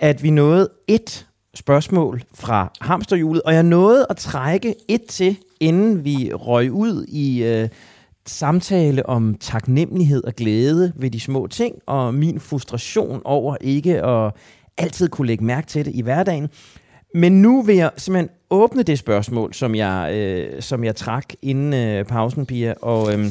[0.00, 6.04] at vi nåede et spørgsmål fra hamsterhjulet, og jeg nåede at trække et til, inden
[6.04, 7.68] vi røg ud i øh,
[8.26, 14.32] samtale om taknemmelighed og glæde ved de små ting, og min frustration over ikke at
[14.76, 16.48] altid kunne lægge mærke til det i hverdagen.
[17.14, 21.74] Men nu vil jeg simpelthen åbne det spørgsmål, som jeg, øh, som jeg trak inden
[21.74, 23.26] øh, pausen, Pia, og øh,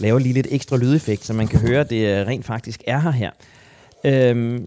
[0.00, 2.98] lave lige lidt ekstra lydeffekt, så man kan høre, at det øh, rent faktisk er
[2.98, 3.30] her her.
[4.04, 4.60] Øh,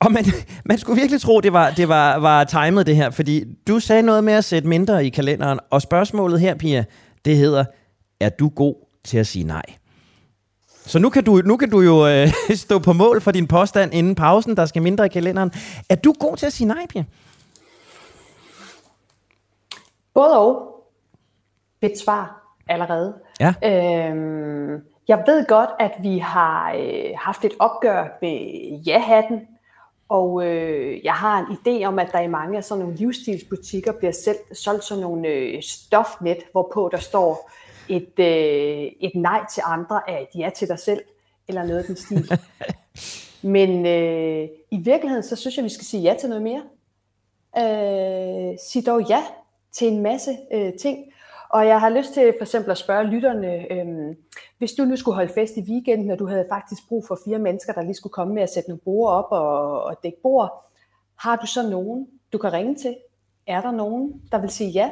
[0.00, 0.24] og man,
[0.64, 4.02] man skulle virkelig tro, det var, det var, var timet det her, fordi du sagde
[4.02, 6.84] noget med at sætte mindre i kalenderen, og spørgsmålet her, Pia,
[7.24, 7.64] det hedder,
[8.20, 9.62] er du god til at sige nej?
[10.68, 12.28] Så nu kan du, nu kan du jo øh,
[12.64, 15.52] stå på mål for din påstand inden pausen, der skal mindre i kalenderen.
[15.88, 17.04] Er du god til at sige nej, Pia?
[20.14, 20.72] Både og.
[21.82, 23.14] Et svar allerede.
[23.40, 23.54] Ja.
[23.64, 28.38] Øhm, jeg ved godt, at vi har øh, haft et opgør med
[28.86, 29.40] ja-hatten,
[30.08, 33.92] og øh, jeg har en idé om, at der i mange af sådan nogle livsstilsbutikker
[33.92, 37.50] bliver selv, solgt sådan nogle øh, stofnet, hvorpå der står
[37.88, 41.00] et, øh, et nej til andre er et ja til dig selv,
[41.48, 42.30] eller noget af den stil.
[43.42, 46.62] Men øh, i virkeligheden, så synes jeg, vi skal sige ja til noget mere.
[47.58, 49.22] Øh, sig dog ja
[49.72, 50.98] til en masse øh, ting.
[51.50, 54.16] Og jeg har lyst til for eksempel at spørge lytterne, øh,
[54.58, 57.38] hvis du nu skulle holde fest i weekenden, og du havde faktisk brug for fire
[57.38, 60.72] mennesker, der lige skulle komme med at sætte nogle bord op og, og dække bord,
[61.18, 62.96] har du så nogen, du kan ringe til?
[63.46, 64.90] Er der nogen, der vil sige ja?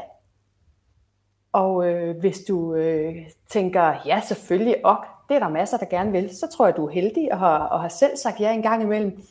[1.53, 3.17] Og øh, hvis du øh,
[3.51, 6.87] tænker, ja selvfølgelig, ok, det er der masser, der gerne vil, så tror jeg, du
[6.87, 9.23] er heldig og har, og har selv sagt ja en gang imellem.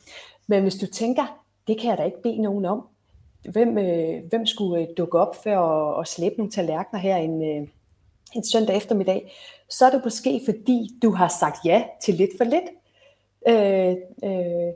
[0.47, 2.87] Men hvis du tænker, det kan jeg da ikke bede nogen om,
[3.51, 7.41] hvem, øh, hvem skulle øh, dukke op for at, at slæbe nogle tallerkener her en,
[7.41, 7.67] øh,
[8.35, 9.31] en søndag eftermiddag,
[9.69, 12.69] så er det måske fordi, du har sagt ja til lidt for lidt.
[13.47, 14.73] Øh, øh,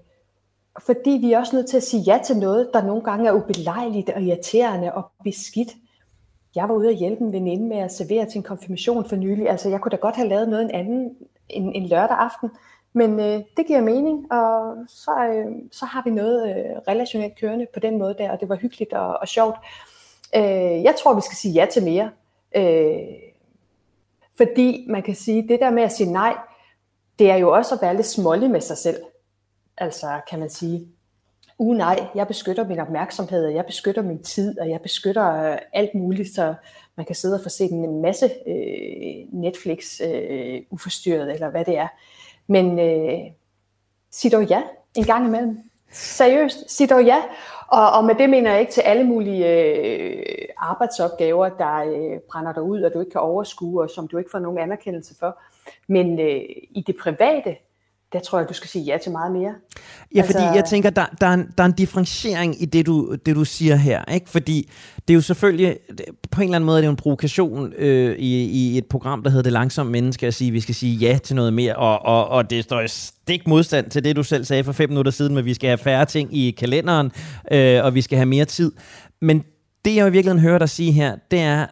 [0.85, 3.33] fordi vi er også nødt til at sige ja til noget, der nogle gange er
[3.33, 5.69] ubelejligt og irriterende og beskidt.
[6.55, 9.49] Jeg var ude at hjælpe en veninde med at servere til en konfirmation for nylig.
[9.49, 11.15] Altså, jeg kunne da godt have lavet noget en anden
[11.49, 12.49] en, en lørdag aften,
[12.97, 17.67] men øh, det giver mening, og så, øh, så har vi noget øh, relationelt kørende
[17.73, 19.55] på den måde der, og det var hyggeligt og, og sjovt.
[20.35, 22.11] Øh, jeg tror, vi skal sige ja til mere.
[22.55, 23.27] Øh,
[24.37, 26.37] fordi man kan sige, det der med at sige nej,
[27.19, 28.97] det er jo også at være lidt smålig med sig selv.
[29.77, 30.87] Altså kan man sige,
[31.57, 35.57] uh nej, jeg beskytter min opmærksomhed, og jeg beskytter min tid, og jeg beskytter øh,
[35.73, 36.53] alt muligt, så
[36.95, 41.77] man kan sidde og få set en masse øh, Netflix øh, uforstyrret, eller hvad det
[41.77, 41.87] er.
[42.47, 43.19] Men øh,
[44.11, 44.63] sig dog ja
[44.95, 45.57] en gang imellem.
[45.91, 47.17] Seriøst, sig dog ja.
[47.67, 52.53] Og, og med det mener jeg ikke til alle mulige øh, arbejdsopgaver, der øh, brænder
[52.53, 55.39] dig ud, og du ikke kan overskue, og som du ikke får nogen anerkendelse for.
[55.87, 57.55] Men øh, i det private,
[58.13, 59.53] der tror jeg, du skal sige ja til meget mere.
[60.15, 60.33] Ja, altså...
[60.33, 63.35] fordi jeg tænker, der, der, er en, der er en differentiering i det du, det,
[63.35, 64.05] du siger her.
[64.13, 64.29] Ikke?
[64.29, 64.69] Fordi
[65.07, 65.77] det er jo selvfølgelig,
[66.31, 69.23] på en eller anden måde er det jo en provokation øh, i, i et program,
[69.23, 71.75] der hedder Det Langsomme Menneske, at sige, at vi skal sige ja til noget mere,
[71.75, 74.89] og, og, og det står i stik modstand til det, du selv sagde for fem
[74.89, 77.11] minutter siden, at vi skal have færre ting i kalenderen,
[77.51, 78.71] øh, og vi skal have mere tid.
[79.21, 79.43] Men
[79.85, 81.69] det, jeg i virkeligheden hører dig sige her, det er, at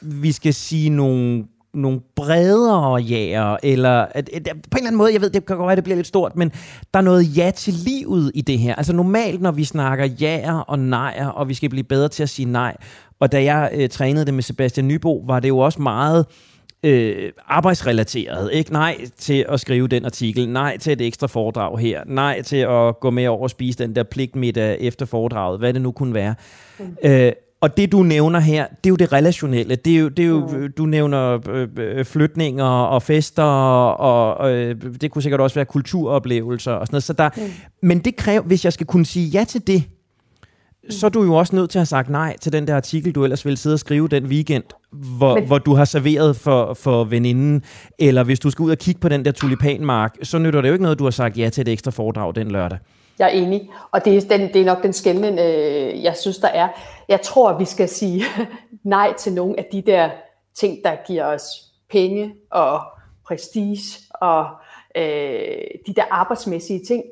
[0.00, 5.12] vi skal sige nogle nogle bredere jæger, eller at, at, på en eller anden måde,
[5.12, 6.52] jeg ved, det kan godt være, det bliver lidt stort, men
[6.94, 8.74] der er noget ja til livet i det her.
[8.74, 12.28] Altså normalt, når vi snakker jæger og nejer, og vi skal blive bedre til at
[12.28, 12.76] sige nej,
[13.20, 16.26] og da jeg øh, trænede det med Sebastian Nybo, var det jo også meget
[16.82, 18.52] øh, arbejdsrelateret.
[18.52, 18.72] Ikke?
[18.72, 23.00] Nej til at skrive den artikel, nej til et ekstra foredrag her, nej til at
[23.00, 26.34] gå med over og spise den der pligtmiddag efter foredraget, hvad det nu kunne være.
[26.78, 26.96] Mm.
[27.04, 29.76] Øh, og det, du nævner her, det er jo det relationelle.
[29.76, 30.72] Det er jo, det er jo mm.
[30.72, 36.72] du nævner øh, øh, flytninger og fester, og, øh, det kunne sikkert også være kulturoplevelser
[36.72, 37.04] og sådan noget.
[37.04, 37.42] Så der, mm.
[37.82, 39.82] Men det kræver, hvis jeg skal kunne sige ja til det,
[40.84, 40.90] mm.
[40.90, 43.12] så er du jo også nødt til at have sagt nej til den der artikel,
[43.12, 45.46] du ellers ville sidde og skrive den weekend, hvor, Men...
[45.46, 47.62] hvor du har serveret for, for veninden,
[47.98, 50.72] eller hvis du skal ud og kigge på den der tulipanmark, så nytter det jo
[50.72, 52.78] ikke noget, du har sagt ja til et ekstra foredrag den lørdag.
[53.18, 56.38] Jeg er enig, og det er, den, det er nok den skældende, øh, jeg synes,
[56.38, 56.68] der er.
[57.08, 58.24] Jeg tror, vi skal sige
[58.82, 60.10] nej til nogle af de der
[60.54, 61.42] ting, der giver os
[61.90, 62.80] penge og
[63.26, 64.46] prestige og
[64.96, 67.04] øh, de der arbejdsmæssige ting,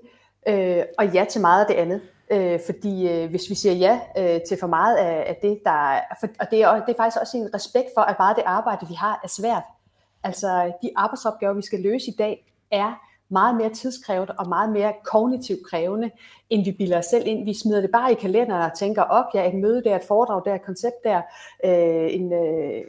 [0.49, 2.01] øh, og ja til meget af det andet.
[2.31, 6.01] Øh, fordi øh, hvis vi siger ja øh, til for meget af, af det, der
[6.21, 8.87] for, og det er, det er faktisk også en respekt for, at meget det arbejde,
[8.89, 9.63] vi har, er svært.
[10.23, 14.93] Altså de arbejdsopgaver, vi skal løse i dag, er meget mere tidskrævende og meget mere
[15.05, 16.11] kognitivt krævende,
[16.51, 17.45] end vi bilder os selv ind.
[17.45, 20.43] Vi smider det bare i kalenderen og tænker, op, ja, et møde der, et foredrag
[20.45, 21.23] der, et koncept der,
[21.65, 22.85] øh, en, øh,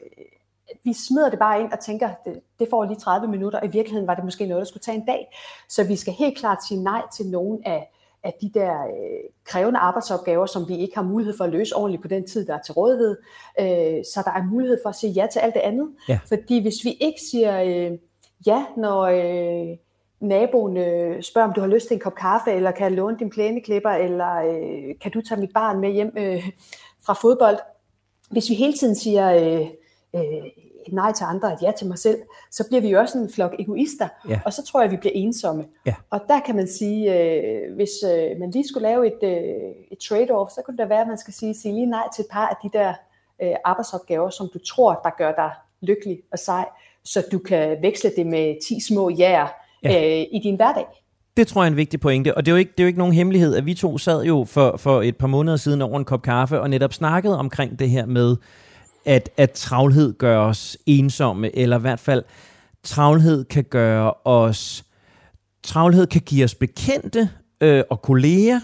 [0.84, 3.71] vi smider det bare ind og tænker, det, det får lige 30 minutter, og i
[3.71, 5.28] virkeligheden var det måske noget, der skulle tage en dag.
[5.69, 7.91] Så vi skal helt klart sige nej til nogle af,
[8.23, 12.02] af de der øh, krævende arbejdsopgaver, som vi ikke har mulighed for at løse ordentligt
[12.02, 13.17] på den tid, der er til rådighed.
[13.60, 15.89] Øh, så der er mulighed for at sige ja til alt det andet.
[16.10, 16.19] Ja.
[16.28, 17.97] Fordi hvis vi ikke siger øh,
[18.47, 19.78] ja, når øh,
[20.19, 23.17] naboen øh, spørger, om du har lyst til en kop kaffe, eller kan jeg låne
[23.19, 26.49] din plæneklipper, eller øh, kan du tage mit barn med hjem øh,
[27.01, 27.58] fra fodbold.
[28.32, 29.67] Hvis vi hele tiden siger øh,
[30.15, 30.51] øh,
[30.91, 33.56] nej til andre, et ja til mig selv, så bliver vi jo også en flok
[33.60, 34.39] egoister, ja.
[34.45, 35.65] og så tror jeg, vi bliver ensomme.
[35.86, 35.95] Ja.
[36.10, 39.97] Og der kan man sige, øh, hvis øh, man lige skulle lave et, øh, et
[40.03, 42.47] trade-off, så kunne det være, at man skal sige, sige lige nej til et par
[42.47, 42.93] af de der
[43.41, 45.51] øh, arbejdsopgaver, som du tror, der gør dig
[45.82, 46.65] lykkelig og sej,
[47.03, 49.47] så du kan veksle det med 10 små jæger
[49.84, 50.20] ja.
[50.20, 50.86] øh, i din hverdag.
[51.38, 52.88] Det tror jeg er en vigtig pointe, og det er, jo ikke, det er jo
[52.88, 56.00] ikke nogen hemmelighed, at vi to sad jo for, for et par måneder siden over
[56.00, 58.36] en kop kaffe og netop snakkede omkring det her med,
[59.06, 62.24] at, at travlhed gør os ensomme, eller i hvert fald
[62.84, 64.86] travlhed kan gøre os,
[65.63, 67.30] travlhed kan give os bekendte
[67.62, 68.60] øh, og kolleger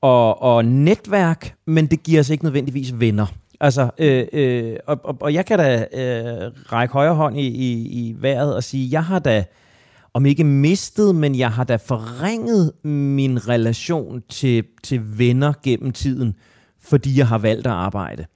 [0.00, 3.26] og, og netværk, men det giver os ikke nødvendigvis venner.
[3.60, 7.72] Altså, øh, øh, og, og, og jeg kan da øh, række højre hånd i, i,
[7.72, 9.44] i vejret og sige, jeg har da
[10.18, 16.34] om ikke mistet, men jeg har da forringet min relation til, til venner gennem tiden,
[16.80, 18.26] fordi jeg har valgt at arbejde.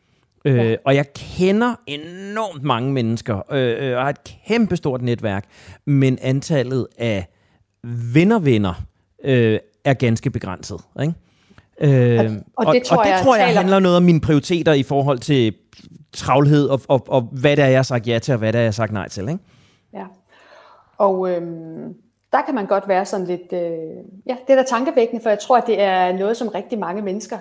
[0.44, 0.64] Øh, ja.
[0.64, 5.44] Øh, og jeg kender enormt mange mennesker, øh, øh, og har et kæmpestort netværk,
[5.86, 7.28] men antallet af
[8.14, 8.82] venner-venner
[9.24, 10.80] øh, er ganske begrænset.
[11.02, 11.14] Ikke?
[11.80, 14.20] Øh, og, og det tror, og det jeg, tror jeg, jeg handler noget om mine
[14.20, 15.54] prioriteter i forhold til
[16.12, 18.58] travlhed, og, og, og hvad det er, jeg har sagt ja til, og hvad det
[18.58, 19.28] er, jeg har sagt nej til.
[19.28, 19.38] Ikke?
[21.02, 21.94] Og øhm,
[22.32, 25.38] der kan man godt være sådan lidt, øh, ja, det er da tankevækkende, for jeg
[25.38, 27.38] tror, at det er noget, som rigtig mange mennesker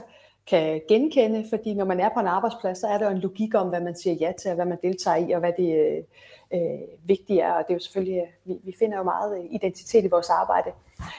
[0.47, 3.55] kan genkende, fordi når man er på en arbejdsplads, så er der jo en logik
[3.55, 6.03] om, hvad man siger ja til, og hvad man deltager i, og hvad det øh,
[6.53, 10.09] øh vigtige er, og det er jo selvfølgelig, vi, vi finder jo meget identitet i
[10.09, 10.71] vores arbejde.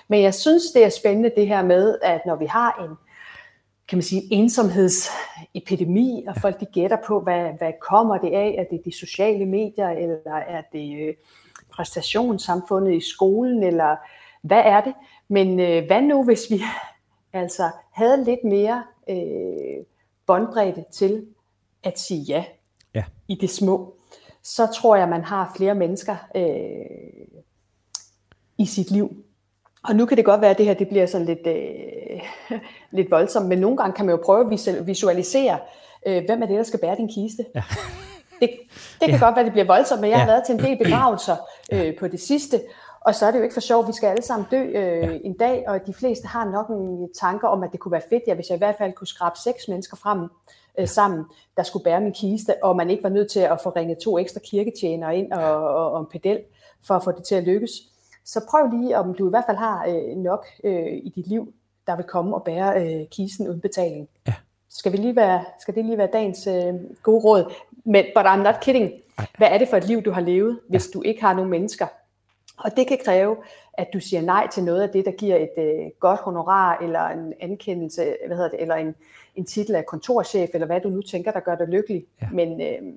[0.09, 2.96] Men jeg synes, det er spændende det her med, at når vi har en,
[3.88, 8.55] kan man sige, ensomhedsepidemi, og folk de gætter på, hvad, hvad kommer det af?
[8.59, 11.14] Er det de sociale medier, eller er det øh,
[11.74, 13.96] præstationssamfundet i skolen, eller
[14.42, 14.94] hvad er det?
[15.28, 16.62] Men øh, hvad nu, hvis vi
[17.42, 19.85] altså havde lidt mere øh,
[20.26, 21.26] båndbredde til
[21.82, 22.44] at sige ja,
[22.94, 23.94] ja i det små,
[24.42, 27.42] så tror jeg, man har flere mennesker øh,
[28.58, 29.16] i sit liv.
[29.85, 32.61] Og nu kan det godt være, at det her det bliver sådan lidt, øh,
[32.96, 35.58] lidt voldsomt, men nogle gange kan man jo prøve at visualisere,
[36.06, 37.44] øh, hvem er det, der skal bære din kiste.
[37.54, 37.62] Ja.
[38.42, 38.50] Det,
[39.00, 39.24] det kan ja.
[39.24, 40.33] godt være, det bliver voldsomt, men jeg har ja.
[40.33, 41.37] været til en del begravelser
[41.72, 42.61] øh, på det sidste,
[43.00, 45.18] og så er det jo ikke for sjovt, vi skal alle sammen dø øh, ja.
[45.24, 48.22] en dag, og de fleste har nok en tanker om, at det kunne være fedt,
[48.26, 50.20] ja, hvis jeg i hvert fald kunne skrabe seks mennesker frem
[50.78, 51.24] øh, sammen,
[51.57, 54.18] der skulle bære min kiste, og man ikke var nødt til at få ringet to
[54.18, 56.38] ekstra kirketjenere ind og, og, og en pedel
[56.87, 57.72] for at få det til at lykkes.
[58.24, 61.52] Så prøv lige, om du i hvert fald har øh, nok øh, i dit liv,
[61.87, 64.09] der vil komme og bære øh, kisten uden betaling.
[64.26, 64.35] Ja.
[64.70, 67.52] Skal, vi lige være, skal det lige være dagens øh, gode råd?
[67.84, 68.92] Men, but I'm not kidding.
[69.38, 70.98] Hvad er det for et liv, du har levet, hvis ja.
[70.98, 71.86] du ikke har nogen mennesker,
[72.58, 73.36] og det kan kræve,
[73.74, 77.08] at du siger nej til noget af det, der giver et øh, godt honorar, eller
[77.08, 78.94] en ankendelse, hvad hedder det, eller en,
[79.36, 82.04] en titel af kontorchef, eller hvad du nu tænker, der gør dig lykkelig.
[82.22, 82.28] Ja.
[82.32, 82.92] Men øh,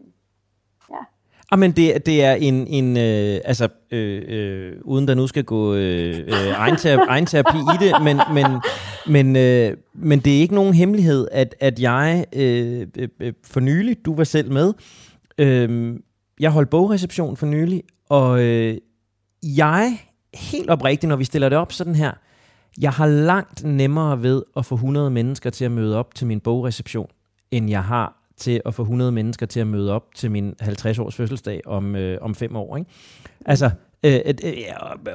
[1.51, 5.27] ja, Ah, men det, det er en, en øh, altså, øh, øh, uden der nu
[5.27, 6.53] skal gå øh, øh,
[7.07, 8.45] egen, terapi i det, men, men,
[9.07, 14.05] men, øh, men det er ikke nogen hemmelighed, at, at jeg øh, øh, for nylig,
[14.05, 14.73] du var selv med,
[15.37, 15.95] øh,
[16.39, 18.77] jeg holdt bogreception for nylig, og øh,
[19.43, 19.99] jeg,
[20.33, 22.11] helt oprigtigt, når vi stiller det op sådan her,
[22.81, 26.39] jeg har langt nemmere ved at få 100 mennesker til at møde op til min
[26.39, 27.07] bogreception,
[27.51, 31.15] end jeg har til at få 100 mennesker til at møde op til min 50-års
[31.15, 32.77] fødselsdag om, øh, om fem år.
[32.77, 32.89] Ikke?
[33.45, 33.69] Altså,
[34.03, 34.51] øh, øh,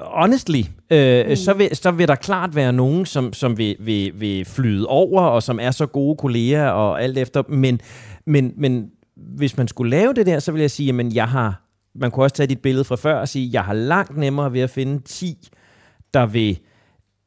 [0.02, 1.36] honestly, øh, mm.
[1.36, 5.22] så, vil, så vil der klart være nogen, som, som vil, vil, vil flyde over,
[5.22, 7.80] og som er så gode kolleger og alt efter, men,
[8.26, 11.70] men, men hvis man skulle lave det der, så vil jeg sige, at jeg har
[11.94, 14.60] man kunne også tage dit billede fra før og sige, jeg har langt nemmere ved
[14.60, 15.48] at finde 10,
[16.14, 16.58] der vil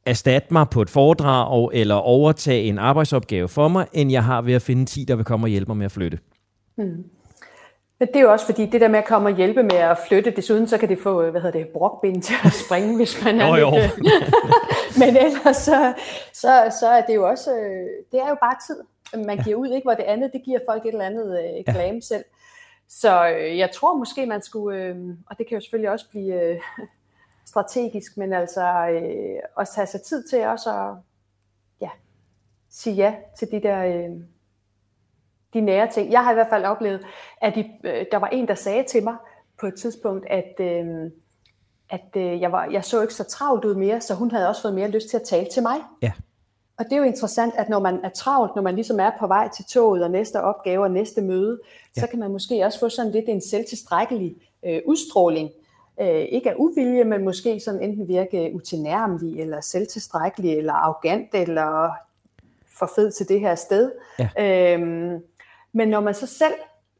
[0.06, 4.54] erstatte mig på et foredrag eller overtage en arbejdsopgave for mig, end jeg har ved
[4.54, 6.18] at finde 10, der vil komme og hjælpe mig med at flytte.
[6.76, 7.04] Hmm.
[7.98, 9.98] Men det er jo også fordi, det der med at komme og hjælpe med at
[10.08, 13.40] flytte, desuden så kan det få, hvad hedder det, brokbind til at springe, hvis man
[13.40, 13.70] er jo, jo.
[13.96, 14.34] lidt,
[15.00, 15.92] Men ellers så,
[16.32, 18.76] så, så er det jo også, øh, det er jo bare tid,
[19.26, 19.84] man giver ud, ikke?
[19.84, 22.00] hvor det andet, det giver folk et eller andet øh, glam ja.
[22.00, 22.24] selv.
[22.88, 24.96] Så øh, jeg tror måske, man skulle, øh,
[25.30, 26.58] og det kan jo selvfølgelig også blive øh,
[27.46, 30.96] strategisk, men altså øh, at tage sig tid til også at
[31.80, 31.90] ja,
[32.70, 34.10] sige ja til de der øh,
[35.54, 36.12] de nære ting.
[36.12, 37.00] Jeg har i hvert fald oplevet,
[37.40, 39.16] at de, øh, der var en, der sagde til mig
[39.60, 41.10] på et tidspunkt, at, øh,
[41.90, 44.62] at øh, jeg, var, jeg så ikke så travlt ud mere, så hun havde også
[44.62, 45.76] fået mere lyst til at tale til mig.
[46.02, 46.12] Ja.
[46.78, 49.26] Og det er jo interessant, at når man er travlt, når man ligesom er på
[49.26, 51.60] vej til toget og næste opgave og næste møde,
[51.96, 52.00] ja.
[52.00, 55.50] så kan man måske også få sådan lidt en selvtilstrækkelig øh, udstråling.
[56.00, 61.90] Øh, ikke af uvilje, men måske sådan enten virke utilnærmelig, eller selvtilstrækkelig, eller arrogant, eller
[62.78, 63.92] for fed til det her sted.
[64.18, 64.74] Ja.
[64.74, 65.22] Øhm,
[65.72, 66.54] men når man så selv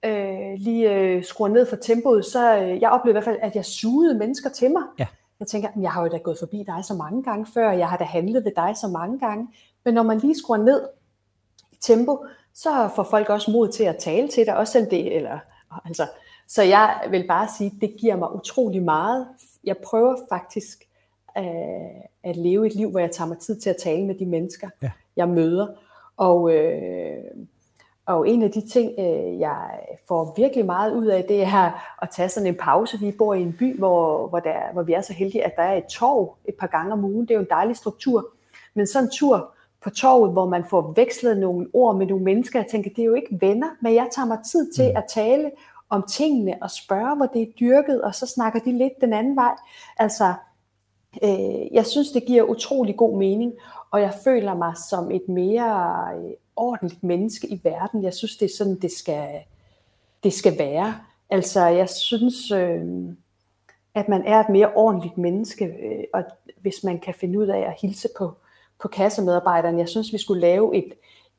[0.05, 3.57] øh, lige øh, skruer ned for tempoet, så øh, jeg oplevede i hvert fald, at
[3.57, 4.82] jeg sugede mennesker til mig.
[4.99, 5.07] Ja.
[5.40, 7.97] Jeg tænker, jeg har jo da gået forbi dig så mange gange før, jeg har
[7.97, 9.49] da handlet ved dig så mange gange.
[9.84, 10.88] Men når man lige skruer ned
[11.72, 12.24] i tempo,
[12.55, 15.38] så får folk også mod til at tale til dig, også selv det, eller,
[15.84, 16.07] altså,
[16.49, 19.26] så jeg vil bare sige, det giver mig utrolig meget.
[19.64, 20.84] Jeg prøver faktisk
[21.38, 21.45] øh,
[22.24, 24.68] at leve et liv, hvor jeg tager mig tid til at tale med de mennesker,
[24.82, 24.90] ja.
[25.16, 25.66] jeg møder.
[26.16, 27.24] Og, øh,
[28.07, 29.70] og en af de ting, øh, jeg
[30.09, 32.99] får virkelig meget ud af, det er at tage sådan en pause.
[33.01, 35.62] Vi bor i en by, hvor, hvor, der, hvor vi er så heldige, at der
[35.62, 37.20] er et torv et par gange om ugen.
[37.20, 38.26] Det er jo en dejlig struktur.
[38.74, 42.59] Men sådan en tur på torvet, hvor man får vekslet nogle ord med nogle mennesker,
[42.59, 44.97] jeg tænker, det er jo ikke venner, men jeg tager mig tid til mm.
[44.97, 45.51] at tale
[45.95, 49.36] om tingene og spørge, hvor det er dyrket, og så snakker de lidt den anden
[49.36, 49.55] vej.
[49.99, 50.34] Altså,
[51.22, 53.53] øh, jeg synes, det giver utrolig god mening,
[53.90, 58.03] og jeg føler mig som et mere øh, ordentligt menneske i verden.
[58.03, 59.28] Jeg synes, det er sådan, det skal,
[60.24, 60.95] det skal være.
[61.30, 62.84] Altså, jeg synes, øh,
[63.95, 66.24] at man er et mere ordentligt menneske, øh, og
[66.61, 68.32] hvis man kan finde ud af at hilse på,
[68.82, 69.78] på kassemedarbejderen.
[69.78, 70.92] Jeg synes, vi skulle lave et,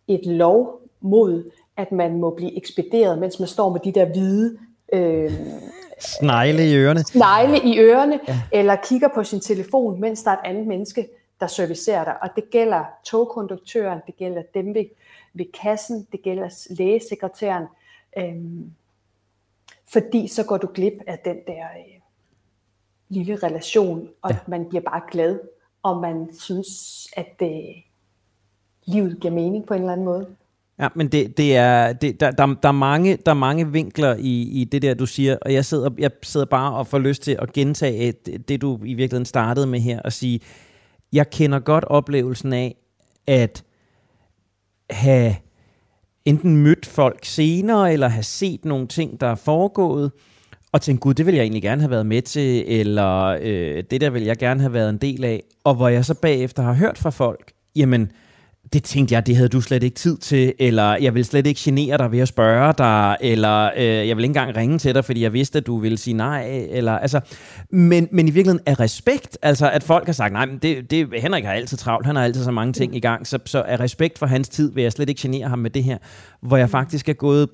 [0.07, 4.57] et lov mod, at man må blive ekspederet, mens man står med de der hvide
[4.93, 5.31] øh,
[5.99, 7.03] snegle i ørerne.
[7.03, 8.41] Snegle i ørerne, ja.
[8.51, 11.07] eller kigger på sin telefon, mens der er et andet menneske,
[11.39, 12.23] der servicerer dig.
[12.23, 14.85] Og det gælder togkonduktøren, det gælder dem ved,
[15.33, 17.63] ved kassen, det gælder lægesekretæren.
[18.17, 18.71] Øhm,
[19.93, 22.01] fordi så går du glip af den der øh,
[23.09, 24.37] lille relation, og ja.
[24.47, 25.39] man bliver bare glad,
[25.83, 26.69] og man synes,
[27.17, 27.49] at øh,
[28.85, 30.35] livet giver mening på en eller anden måde.
[30.79, 34.15] Ja, men det, det er, det, der, der, der, er mange, der er mange vinkler
[34.19, 37.21] i, i det der, du siger, og jeg sidder, jeg sidder bare og får lyst
[37.21, 40.39] til at gentage det, det, du i virkeligheden startede med her, og sige,
[41.13, 42.75] jeg kender godt oplevelsen af,
[43.27, 43.63] at
[44.89, 45.35] have
[46.25, 50.11] enten mødt folk senere, eller have set nogle ting, der er foregået,
[50.71, 54.01] og tænke, gud, det vil jeg egentlig gerne have været med til, eller øh, det
[54.01, 56.73] der vil jeg gerne have været en del af, og hvor jeg så bagefter har
[56.73, 58.07] hørt fra folk, jamen, øh,
[58.73, 61.61] det tænkte jeg, det havde du slet ikke tid til, eller jeg vil slet ikke
[61.63, 65.05] genere dig ved at spørge dig, eller øh, jeg vil ikke engang ringe til dig,
[65.05, 67.19] fordi jeg vidste, at du ville sige nej, eller altså,
[67.71, 71.07] men, men i virkeligheden er respekt, altså at folk har sagt, nej, men det, det,
[71.17, 73.79] Henrik har altid travlt, han har altid så mange ting i gang, så, så er
[73.79, 75.97] respekt for hans tid, vil jeg slet ikke genere ham med det her,
[76.41, 77.49] hvor jeg faktisk er gået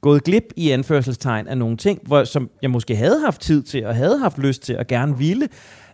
[0.00, 3.86] gået glip i anførselstegn af nogle ting, hvor, som jeg måske havde haft tid til,
[3.86, 5.48] og havde haft lyst til, og gerne ville,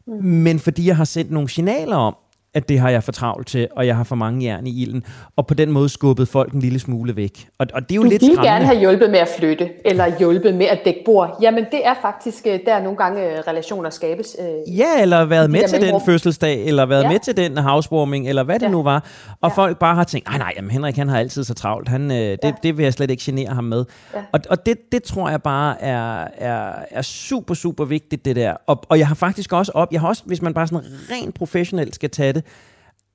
[0.06, 0.24] mm.
[0.24, 2.16] men fordi jeg har sendt nogle signaler om,
[2.54, 5.04] at det har jeg for travlt til, og jeg har for mange jern i ilden,
[5.36, 7.48] og på den måde skubbet folk en lille smule væk.
[7.58, 8.50] Og, og det er jo du lidt skræmmende.
[8.50, 11.38] gerne have hjulpet med at flytte, eller hjulpet med at dække bord.
[11.42, 14.36] Jamen det er faktisk, øh, der nogle gange øh, relationer skabes.
[14.40, 17.10] Øh, ja, eller været med til den fødselsdag, eller været ja.
[17.10, 18.70] med til den housewarming, eller hvad det ja.
[18.70, 19.04] nu var.
[19.40, 19.62] Og ja.
[19.62, 22.16] folk bare har tænkt, nej nej, jamen Henrik han har altid så travlt, han, øh,
[22.16, 22.52] det, ja.
[22.62, 23.84] det vil jeg slet ikke genere ham med.
[24.14, 24.20] Ja.
[24.32, 28.54] Og, og det, det tror jeg bare er, er, er super, super vigtigt det der.
[28.66, 31.34] Og, og jeg har faktisk også op, jeg har også, hvis man bare sådan rent
[31.34, 32.50] professionelt skal tage det, det,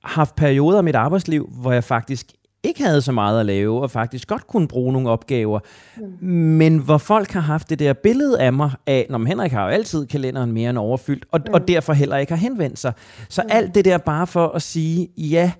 [0.04, 2.26] haft perioder af mit arbejdsliv, hvor jeg faktisk
[2.62, 5.60] ikke havde så meget at lave, og faktisk godt kunne bruge nogle opgaver,
[5.96, 6.28] mm.
[6.28, 9.68] men hvor folk har haft det der billede af mig af, når Henrik har jo
[9.68, 11.54] altid kalenderen mere end overfyldt, og, mm.
[11.54, 12.92] og derfor heller ikke har henvendt sig.
[13.28, 13.48] Så mm.
[13.52, 15.52] alt det der bare for at sige, ja,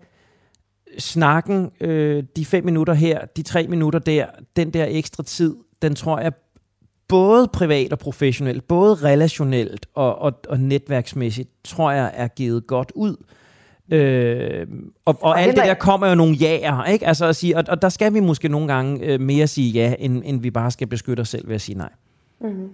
[0.99, 5.95] snakken, øh, de fem minutter her, de tre minutter der, den der ekstra tid, den
[5.95, 6.33] tror jeg
[7.09, 12.93] både privat og professionelt, både relationelt og, og, og netværksmæssigt, tror jeg er givet godt
[12.95, 13.17] ud.
[13.91, 14.66] Øh,
[15.05, 17.07] og, og alt det der kommer jo nogle jaer, ikke?
[17.07, 19.95] Altså at sige, og, og der skal vi måske nogle gange øh, mere sige ja,
[19.99, 21.91] end, end vi bare skal beskytte os selv ved at sige nej.
[22.41, 22.70] Mm-hmm.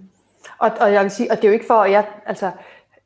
[0.59, 2.51] Og, og jeg vil sige, og det er jo ikke for, at jeg, altså,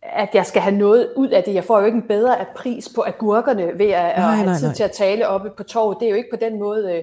[0.01, 1.53] at jeg skal have noget ud af det.
[1.53, 4.67] Jeg får jo ikke en bedre pris på agurkerne ved at, nej, at have tid
[4.67, 4.75] nej.
[4.75, 5.97] til at tale oppe på torvet.
[5.99, 6.93] Det er jo ikke på den måde.
[6.93, 7.01] Øh,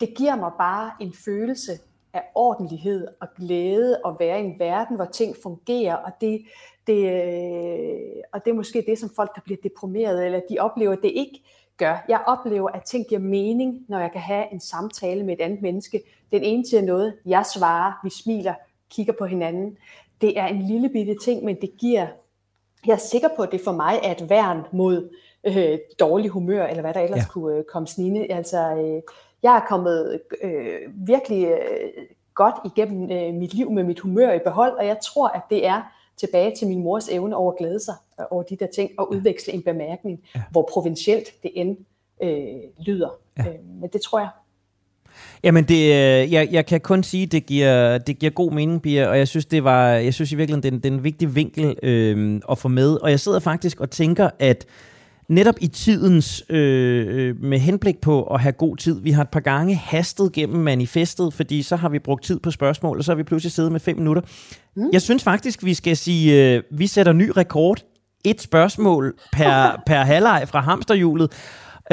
[0.00, 1.72] det giver mig bare en følelse
[2.14, 5.94] af ordentlighed og glæde og være i en verden, hvor ting fungerer.
[5.94, 6.40] Og det,
[6.86, 10.92] Det, øh, og det er måske det, som folk, der bliver deprimeret, eller de oplever,
[10.92, 11.42] at det ikke
[11.76, 12.04] gør.
[12.08, 15.62] Jeg oplever, at ting giver mening, når jeg kan have en samtale med et andet
[15.62, 16.02] menneske.
[16.32, 18.54] Den ene siger noget, jeg svarer, vi smiler,
[18.90, 19.76] kigger på hinanden.
[20.20, 22.06] Det er en lille bitte ting, men det giver,
[22.86, 25.10] jeg er sikker på, at det for mig er et værn mod
[25.44, 27.28] øh, dårlig humør, eller hvad der ellers ja.
[27.30, 28.32] kunne øh, komme snigende.
[28.32, 29.02] Altså, øh,
[29.42, 32.04] jeg er kommet øh, virkelig øh,
[32.34, 35.66] godt igennem øh, mit liv med mit humør i behold, og jeg tror, at det
[35.66, 35.82] er
[36.26, 39.12] tilbage til min mors evne over at glæde sig øh, over de der ting, og
[39.12, 40.42] udveksle en bemærkning, ja.
[40.50, 41.76] hvor provincielt det end
[42.22, 43.08] øh, lyder.
[43.38, 43.42] Ja.
[43.42, 44.28] Øh, men det tror jeg.
[45.44, 49.06] Jamen, det, øh, jeg, jeg kan kun sige, det giver, det giver god mening, Bia,
[49.06, 51.34] og jeg synes, det var, jeg synes i virkeligheden, det er, det er en vigtig
[51.36, 52.96] vinkel øh, at få med.
[53.02, 54.66] Og jeg sidder faktisk og tænker, at
[55.32, 59.28] netop i tidens, øh, øh, med henblik på at have god tid, vi har et
[59.28, 63.12] par gange hastet gennem manifestet, fordi så har vi brugt tid på spørgsmål, og så
[63.12, 64.22] har vi pludselig siddet med fem minutter.
[64.76, 64.90] Mm.
[64.92, 67.82] Jeg synes faktisk, vi skal sige, øh, vi sætter ny rekord.
[68.24, 71.32] Et spørgsmål per, per halvleg fra hamsterhjulet.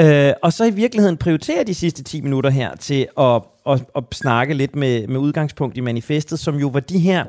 [0.00, 4.04] Øh, og så i virkeligheden prioritere de sidste 10 minutter her til at, at, at
[4.12, 7.24] snakke lidt med, med udgangspunkt i manifestet, som jo var de her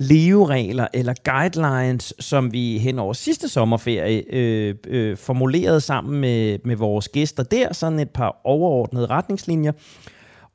[0.00, 6.76] leveregler eller guidelines, som vi hen over sidste sommerferie øh, øh, formulerede sammen med, med
[6.76, 9.72] vores gæster der, sådan et par overordnede retningslinjer.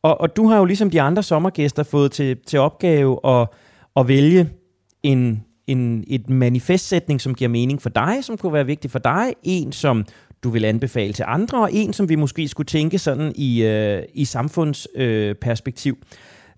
[0.03, 3.47] Og, og du har jo ligesom de andre sommergæster fået til, til opgave at,
[3.95, 4.49] at vælge
[5.03, 9.33] en, en, et manifestsætning, som giver mening for dig, som kunne være vigtig for dig,
[9.43, 10.05] en som
[10.43, 14.03] du vil anbefale til andre, og en som vi måske skulle tænke sådan i, øh,
[14.13, 15.97] i samfundsperspektiv.
[16.01, 16.07] Øh,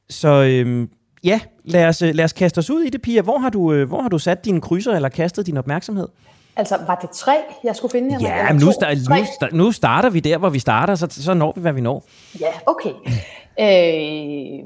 [0.09, 0.87] Så øh,
[1.27, 3.21] ja, lad os, lad os kaste os ud i det, Pia.
[3.21, 6.07] Hvor har du, øh, hvor har du sat dine krydser eller kastet din opmærksomhed?
[6.55, 8.37] Altså, var det tre, jeg skulle finde her?
[8.37, 8.97] Ja, men nu, start,
[9.51, 12.03] nu, nu starter vi der, hvor vi starter, så, så når vi, hvad vi når.
[12.39, 12.93] Ja, okay.
[13.59, 14.65] øh,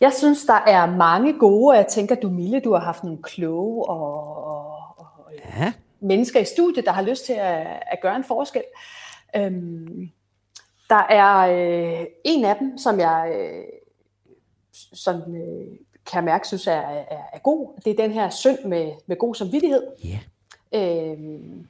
[0.00, 3.88] jeg synes, der er mange gode, jeg tænker, du Mille, du har haft nogle kloge
[3.88, 5.72] og, og, og ja.
[6.00, 8.62] mennesker i studiet, der har lyst til at, at gøre en forskel.
[9.36, 10.10] Øhm,
[10.90, 13.64] der er øh, en af dem, som jeg øh,
[14.92, 15.66] sådan, øh,
[16.06, 17.80] kan jeg mærke, synes er, er, er god.
[17.84, 19.82] Det er den her synd med, med god samvittighed.
[20.06, 21.12] Yeah.
[21.12, 21.66] Øhm,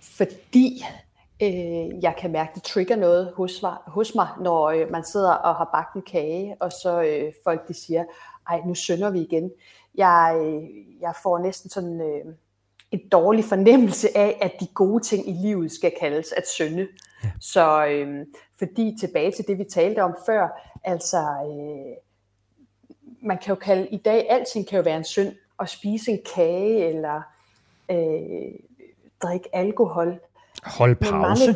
[0.00, 0.84] fordi
[1.42, 5.54] øh, jeg kan mærke, det trigger noget hos, hos mig, når øh, man sidder og
[5.54, 8.04] har bagt en kage, og så øh, folk de siger,
[8.50, 9.50] ej, nu synder vi igen.
[9.94, 10.62] Jeg, øh,
[11.00, 12.34] jeg får næsten sådan øh,
[12.90, 16.88] en dårlig fornemmelse af, at de gode ting i livet skal kaldes at synde.
[17.24, 17.30] Ja.
[17.40, 18.26] Så øh,
[18.58, 20.48] fordi tilbage til det, vi talte om før,
[20.84, 21.96] altså øh,
[23.22, 26.20] man kan jo kalde, i dag, alting kan jo være en synd, at spise en
[26.34, 27.22] kage, eller
[27.90, 28.54] øh,
[29.22, 30.18] drikke alkohol.
[30.64, 31.46] Hold pause.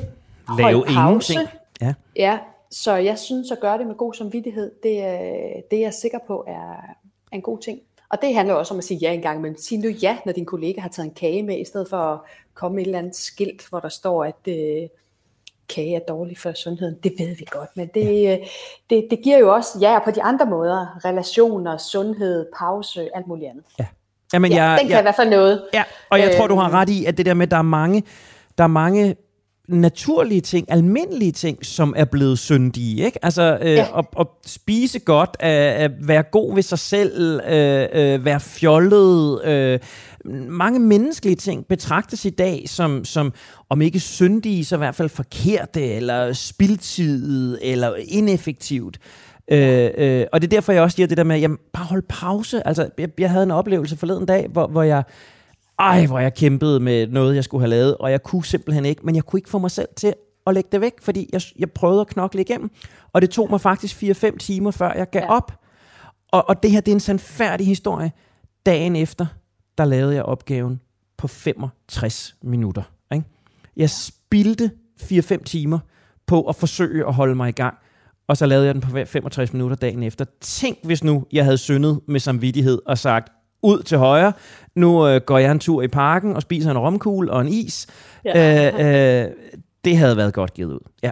[0.49, 1.33] Mange, Lave pause.
[1.33, 1.61] ingenting.
[1.81, 1.95] Ja.
[2.17, 2.39] ja,
[2.71, 5.03] så jeg synes at gøre det med god samvittighed, det,
[5.71, 6.73] det er jeg sikker på er,
[7.33, 7.81] er en god ting.
[8.09, 10.47] Og det handler også om at sige ja engang, men sig nu ja, når din
[10.47, 12.21] kollega har taget en kage med, i stedet for at
[12.55, 14.89] komme med et eller andet skilt, hvor der står, at øh,
[15.75, 16.97] kage er dårlig for sundheden.
[17.03, 18.37] Det ved vi godt, men det, ja.
[18.91, 21.05] det, det giver jo også ja på de andre måder.
[21.05, 23.65] Relationer, sundhed, pause, alt muligt andet.
[23.79, 23.87] Ja.
[24.33, 25.63] Jamen, ja, jeg, den kan jeg, i hvert fald noget.
[25.75, 26.75] Ja, og jeg øh, tror, du har øhm.
[26.75, 28.03] ret i, at det der med, at der er mange,
[28.59, 29.17] der er mange
[29.69, 33.05] naturlige ting, almindelige ting, som er blevet syndige.
[33.05, 33.25] Ikke?
[33.25, 33.99] Altså øh, ja.
[33.99, 39.45] at, at spise godt, at, at være god ved sig selv, øh, øh, være fjollet.
[39.45, 39.79] Øh,
[40.49, 43.33] mange menneskelige ting betragtes i dag som, som
[43.69, 48.99] om ikke syndige, så i hvert fald forkerte, eller spildtid, eller ineffektivt.
[49.51, 52.03] Øh, øh, og det er derfor, jeg også siger det der med, jamen, bare hold
[52.09, 52.67] pause.
[52.67, 55.03] Altså, jeg, jeg havde en oplevelse forleden dag, hvor, hvor jeg
[55.79, 59.01] ej, hvor jeg kæmpede med noget, jeg skulle have lavet, og jeg kunne simpelthen ikke,
[59.05, 60.15] men jeg kunne ikke få mig selv til
[60.47, 62.71] at lægge det væk, fordi jeg, jeg prøvede at knokle igennem,
[63.13, 65.33] og det tog mig faktisk 4-5 timer, før jeg gav ja.
[65.33, 65.53] op.
[66.33, 68.13] Og, og det her, det er en sandfærdig historie.
[68.67, 69.27] Dagen efter,
[69.81, 70.81] der lavede jeg opgaven
[71.17, 72.83] på 65 minutter.
[73.13, 73.25] Ikke?
[73.77, 74.71] Jeg spildte
[75.03, 75.79] 4-5 timer
[76.27, 77.75] på at forsøge at holde mig i gang,
[78.29, 80.25] og så lavede jeg den på 65 minutter dagen efter.
[80.41, 84.33] Tænk, hvis nu jeg havde syndet med samvittighed og sagt, ud til højre.
[84.75, 87.87] Nu øh, går jeg en tur i parken og spiser en romkugle og en is.
[88.25, 88.73] Ja.
[88.73, 89.31] Øh, øh,
[89.85, 90.89] det havde været godt givet ud.
[91.03, 91.11] Ja.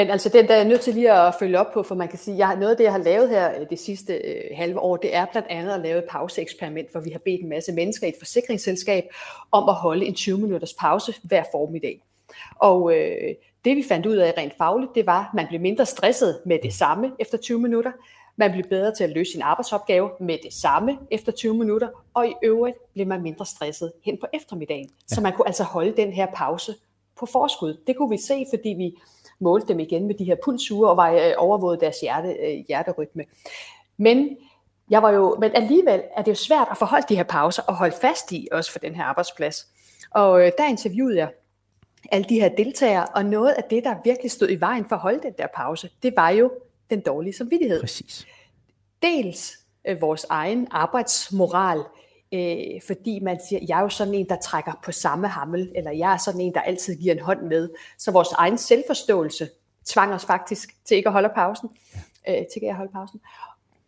[0.00, 2.18] Men altså, den der er nødt til lige at følge op på, for man kan
[2.18, 4.96] sige, jeg, noget af det, jeg har lavet her øh, det sidste øh, halve år,
[4.96, 8.06] det er blandt andet at lave et pauseeksperiment, hvor vi har bedt en masse mennesker
[8.06, 9.04] i et forsikringsselskab
[9.52, 12.02] om at holde en 20-minutters pause hver formiddag.
[12.56, 13.34] Og øh,
[13.64, 16.58] det vi fandt ud af rent fagligt, det var, at man blev mindre stresset med
[16.62, 17.92] det samme efter 20 minutter.
[18.36, 22.26] Man blev bedre til at løse sin arbejdsopgave med det samme efter 20 minutter, og
[22.26, 24.90] i øvrigt blev man mindre stresset hen på eftermiddagen.
[25.10, 25.14] Ja.
[25.14, 26.74] Så man kunne altså holde den her pause
[27.20, 27.76] på forskud.
[27.86, 28.96] Det kunne vi se, fordi vi
[29.38, 33.24] målte dem igen med de her pulsure og var, øh, overvågede deres hjerte, øh, hjerterytme.
[33.96, 34.36] Men
[34.90, 37.74] jeg var jo, men alligevel er det jo svært at forholde de her pauser og
[37.76, 39.66] holde fast i, også for den her arbejdsplads.
[40.10, 41.30] Og øh, der interviewede jeg
[42.12, 45.02] alle de her deltagere, og noget af det, der virkelig stod i vejen for at
[45.02, 46.50] holde den der pause, det var jo
[46.90, 47.80] den dårlige samvittighed.
[47.80, 48.26] Præcis.
[49.02, 51.78] Dels øh, vores egen arbejdsmoral,
[52.32, 55.90] øh, fordi man siger, jeg er jo sådan en, der trækker på samme hammel, eller
[55.90, 57.68] jeg er sådan en, der altid giver en hånd med.
[57.98, 59.48] Så vores egen selvforståelse
[59.86, 61.68] tvang os faktisk til ikke at holde pausen.
[62.28, 63.20] Øh, til ikke at holde pausen.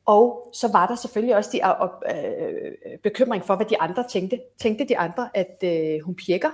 [0.07, 1.61] Og så var der selvfølgelig også de
[2.15, 4.41] øh, bekymring for, hvad de andre tænkte.
[4.61, 6.51] Tænkte de andre, at øh, hun pjekker?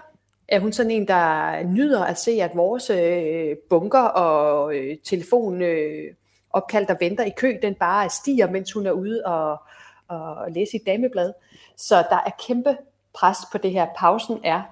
[0.49, 5.63] Er hun sådan en, der nyder at se, at vores øh, bunker og øh, telefon
[5.63, 6.15] øh,
[6.51, 9.63] opkald, der venter i kø, den bare stiger, mens hun er ude og,
[10.09, 11.33] og læse i dameblad.
[11.79, 12.77] Så der er kæmpe
[13.15, 13.87] pres på det her.
[13.97, 14.63] Pausen er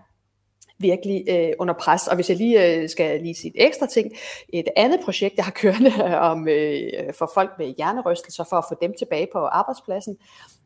[0.78, 2.08] virkelig øh, under pres.
[2.08, 4.12] Og hvis jeg lige øh, skal lige sige et ekstra ting,
[4.48, 5.92] et andet projekt, jeg har kørende
[6.30, 10.16] om øh, for folk med hjernerystelser, for at få dem tilbage på arbejdspladsen,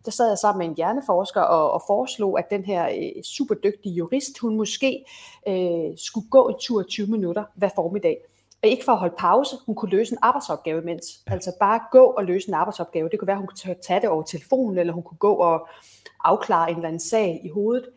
[0.05, 3.95] der sad jeg sammen med en hjerneforsker og, og foreslog, at den her øh, superdygtige
[3.95, 5.05] jurist, hun måske
[5.49, 8.17] øh, skulle gå en tur 20 minutter hver formiddag.
[8.63, 11.05] Og ikke for at holde pause, hun kunne løse en arbejdsopgave imens.
[11.27, 13.09] Altså bare gå og løse en arbejdsopgave.
[13.09, 15.69] Det kunne være, at hun kunne tage det over telefonen, eller hun kunne gå og
[16.25, 17.89] afklare en eller anden sag i hovedet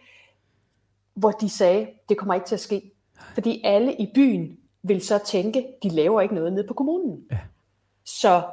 [1.15, 2.91] hvor de sagde, det kommer ikke til at ske.
[3.33, 7.25] Fordi alle i byen vil så tænke, de laver ikke noget nede på kommunen.
[7.31, 7.39] Ja.
[8.05, 8.43] Så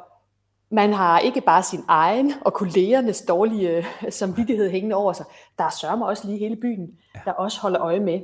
[0.70, 5.26] man har ikke bare sin egen og kollegernes dårlige øh, samvittighed hængende over sig.
[5.58, 7.20] Der er sørger også lige hele byen, ja.
[7.24, 8.20] der også holder øje med,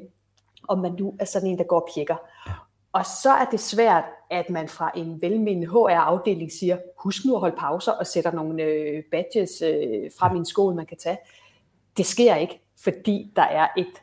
[0.69, 2.17] om man nu er sådan en, der går og pjekker.
[2.47, 2.53] Ja.
[2.97, 7.41] Og så er det svært, at man fra en velmenende HR-afdeling siger, husk nu at
[7.41, 11.19] holde pauser og sætter nogle øh, badges øh, fra min skole, man kan tage.
[11.97, 14.03] Det sker ikke, fordi der er et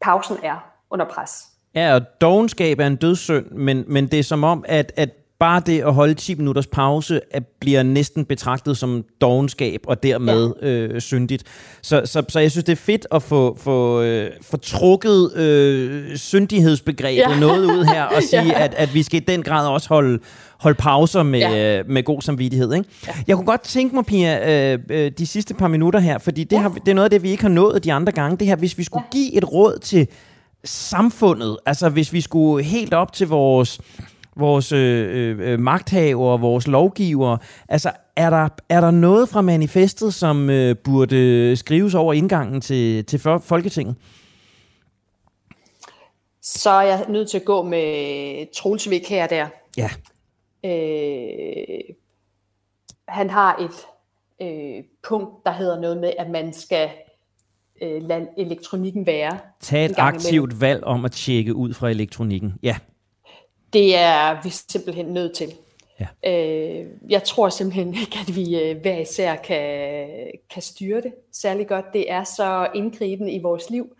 [0.00, 1.44] pausen er under pres.
[1.74, 5.10] Ja, og dogenskab er en dødssynd, men, men det er som om, at, at
[5.42, 10.52] bare det at holde 10 minutters pause at bliver næsten betragtet som dogenskab og dermed
[10.62, 10.68] ja.
[10.68, 11.44] øh, syndigt.
[11.82, 16.16] Så, så, så jeg synes, det er fedt at få, få, øh, få trukket øh,
[16.16, 17.40] syndighedsbegrebet ja.
[17.40, 18.64] noget ud her og sige, ja.
[18.64, 20.18] at, at vi skal i den grad også holde,
[20.58, 21.78] holde pauser med, ja.
[21.78, 22.74] øh, med god samvittighed.
[22.74, 22.88] Ikke?
[23.06, 23.12] Ja.
[23.26, 26.56] Jeg kunne godt tænke mig, Pia, øh, øh, de sidste par minutter her, fordi det,
[26.56, 26.60] ja.
[26.60, 28.36] har, det er noget af det, vi ikke har nået de andre gange.
[28.36, 29.18] Det her, hvis vi skulle ja.
[29.18, 30.08] give et råd til
[30.64, 33.80] samfundet, altså hvis vi skulle helt op til vores
[34.36, 37.38] vores øh, øh, magthavere, vores lovgivere.
[37.68, 43.04] Altså, er der, er der noget fra manifestet, som øh, burde skrives over indgangen til,
[43.04, 43.96] til Folketinget?
[46.42, 49.46] Så er jeg nødt til at gå med Troels her der.
[49.76, 49.90] Ja.
[50.64, 51.94] Øh,
[53.08, 53.86] han har et
[54.46, 56.88] øh, punkt, der hedder noget med, at man skal
[57.82, 59.38] øh, lade elektronikken være.
[59.60, 60.60] Tag et aktivt imellem.
[60.60, 62.54] valg om at tjekke ud fra elektronikken.
[62.62, 62.76] Ja.
[63.72, 65.54] Det er vi simpelthen nødt til.
[66.00, 66.06] Ja.
[66.30, 70.08] Øh, jeg tror simpelthen ikke, at vi øh, hver især kan,
[70.50, 71.84] kan styre det særlig godt.
[71.92, 73.96] Det er så indgribende i vores liv.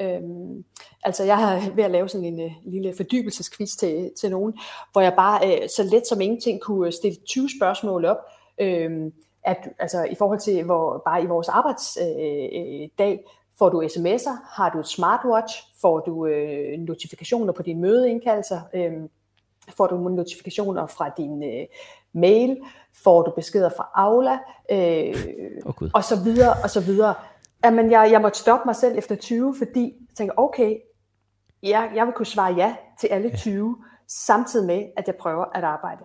[0.00, 0.64] Øhm,
[1.02, 4.58] altså jeg har ved at lave sådan en uh, lille fordybelsesquiz til, til nogen,
[4.92, 8.16] hvor jeg bare uh, så let som ingenting kunne stille 20 spørgsmål op,
[8.60, 9.12] øhm,
[9.44, 13.18] at, altså i forhold til hvor, bare i vores arbejdsdag, øh,
[13.58, 18.92] får du sms'er, har du et smartwatch, får du øh, notifikationer på dine mødeindkaldelser, øh,
[19.76, 21.66] får du notifikationer fra din øh,
[22.12, 22.60] mail,
[23.04, 24.38] får du beskeder fra Aula,
[24.70, 25.14] øh,
[25.64, 27.14] oh, og så videre, og så videre.
[27.64, 30.78] Jamen, jeg, jeg måtte stoppe mig selv efter 20, fordi jeg tænker, okay,
[31.62, 33.84] jeg, jeg vil kunne svare ja til alle 20, ja.
[34.08, 36.04] samtidig med, at jeg prøver at arbejde.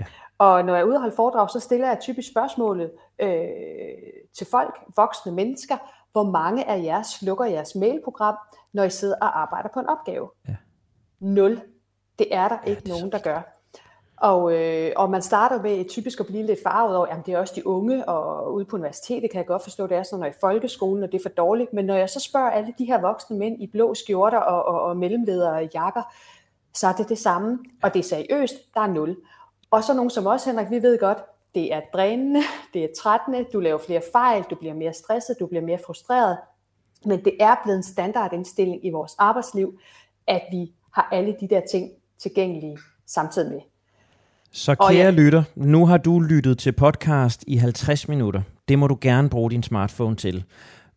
[0.00, 0.04] Ja.
[0.38, 3.48] Og når jeg er ude og holde foredrag, så stiller jeg typisk spørgsmålet øh,
[4.36, 5.76] til folk, voksne mennesker,
[6.12, 8.36] hvor mange af jer slukker jeres mailprogram,
[8.72, 10.30] når I sidder og arbejder på en opgave?
[10.48, 10.56] Ja.
[11.20, 11.60] Nul.
[12.18, 13.40] Det er der ja, ikke nogen, der gør.
[14.20, 17.38] Og, øh, og man starter med typisk at blive lidt farvet over, at det er
[17.38, 20.26] også de unge, og ude på universitetet kan jeg godt forstå, det er sådan, når
[20.26, 21.72] i folkeskolen, og det er for dårligt.
[21.72, 24.80] Men når jeg så spørger alle de her voksne mænd i blå skjorter og, og,
[24.80, 26.02] og mellemledere jakker,
[26.74, 29.16] så er det det samme, og det er seriøst, der er nul.
[29.70, 31.18] Og så nogen som os, Henrik, vi ved godt,
[31.54, 32.40] det er drænende,
[32.74, 36.38] det er trættende, du laver flere fejl, du bliver mere stresset, du bliver mere frustreret.
[37.04, 39.78] Men det er blevet en standardindstilling i vores arbejdsliv,
[40.26, 43.60] at vi har alle de der ting tilgængelige samtidig med.
[44.52, 45.10] Så kære ja.
[45.10, 48.42] lytter, nu har du lyttet til podcast i 50 minutter.
[48.68, 50.44] Det må du gerne bruge din smartphone til.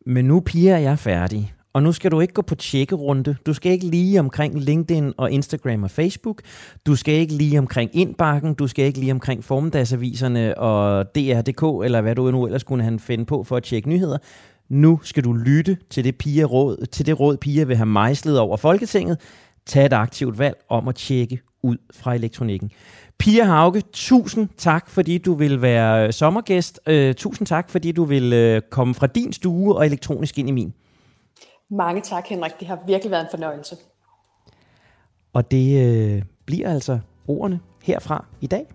[0.05, 3.35] Men nu piger jeg færdig, og nu skal du ikke gå på tjekkerunde.
[3.45, 6.41] Du skal ikke lige omkring LinkedIn og Instagram og Facebook.
[6.85, 8.53] Du skal ikke lige omkring indbakken.
[8.53, 12.99] Du skal ikke lige omkring formiddagsaviserne og DR.dk, eller hvad du nu ellers kunne han
[12.99, 14.17] finde på for at tjekke nyheder.
[14.69, 18.39] Nu skal du lytte til det, piger råd, til det råd, piger vil have mejslet
[18.39, 19.17] over Folketinget.
[19.65, 22.71] Tag et aktivt valg om at tjekke ud fra elektronikken.
[23.19, 26.79] Pia Hauge, tusind tak, fordi du vil være sommergæst.
[26.87, 30.51] Øh, tusind tak, fordi du vil øh, komme fra din stue og elektronisk ind i
[30.51, 30.73] min.
[31.71, 32.51] Mange tak, Henrik.
[32.59, 33.75] Det har virkelig været en fornøjelse.
[35.33, 38.65] Og det øh, bliver altså ordene herfra i dag.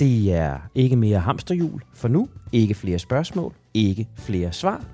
[0.00, 2.28] Det er ikke mere hamsterhjul for nu.
[2.52, 3.52] Ikke flere spørgsmål.
[3.74, 4.84] Ikke flere svar.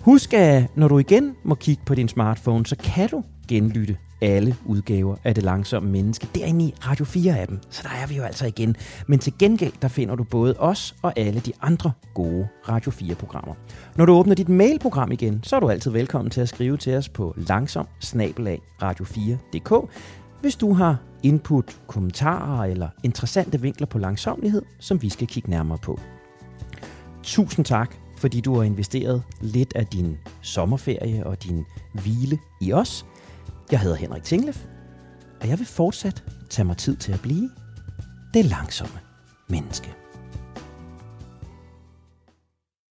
[0.00, 4.56] Husk, at når du igen må kigge på din smartphone, så kan du genlytte alle
[4.64, 7.58] udgaver af Det Langsomme Menneske derinde i Radio 4-appen.
[7.70, 8.76] Så der er vi jo altså igen.
[9.06, 13.54] Men til gengæld, der finder du både os og alle de andre gode Radio 4-programmer.
[13.96, 16.96] Når du åbner dit mailprogram igen, så er du altid velkommen til at skrive til
[16.96, 17.86] os på langsom
[18.82, 19.90] radio4.dk,
[20.40, 25.78] hvis du har input, kommentarer eller interessante vinkler på langsomlighed, som vi skal kigge nærmere
[25.78, 26.00] på.
[27.22, 33.06] Tusind tak, fordi du har investeret lidt af din sommerferie og din hvile i os–
[33.74, 34.64] jeg hedder Henrik Tinglef,
[35.40, 37.50] og jeg vil fortsat tage mig tid til at blive
[38.34, 38.98] det langsomme
[39.48, 40.03] menneske.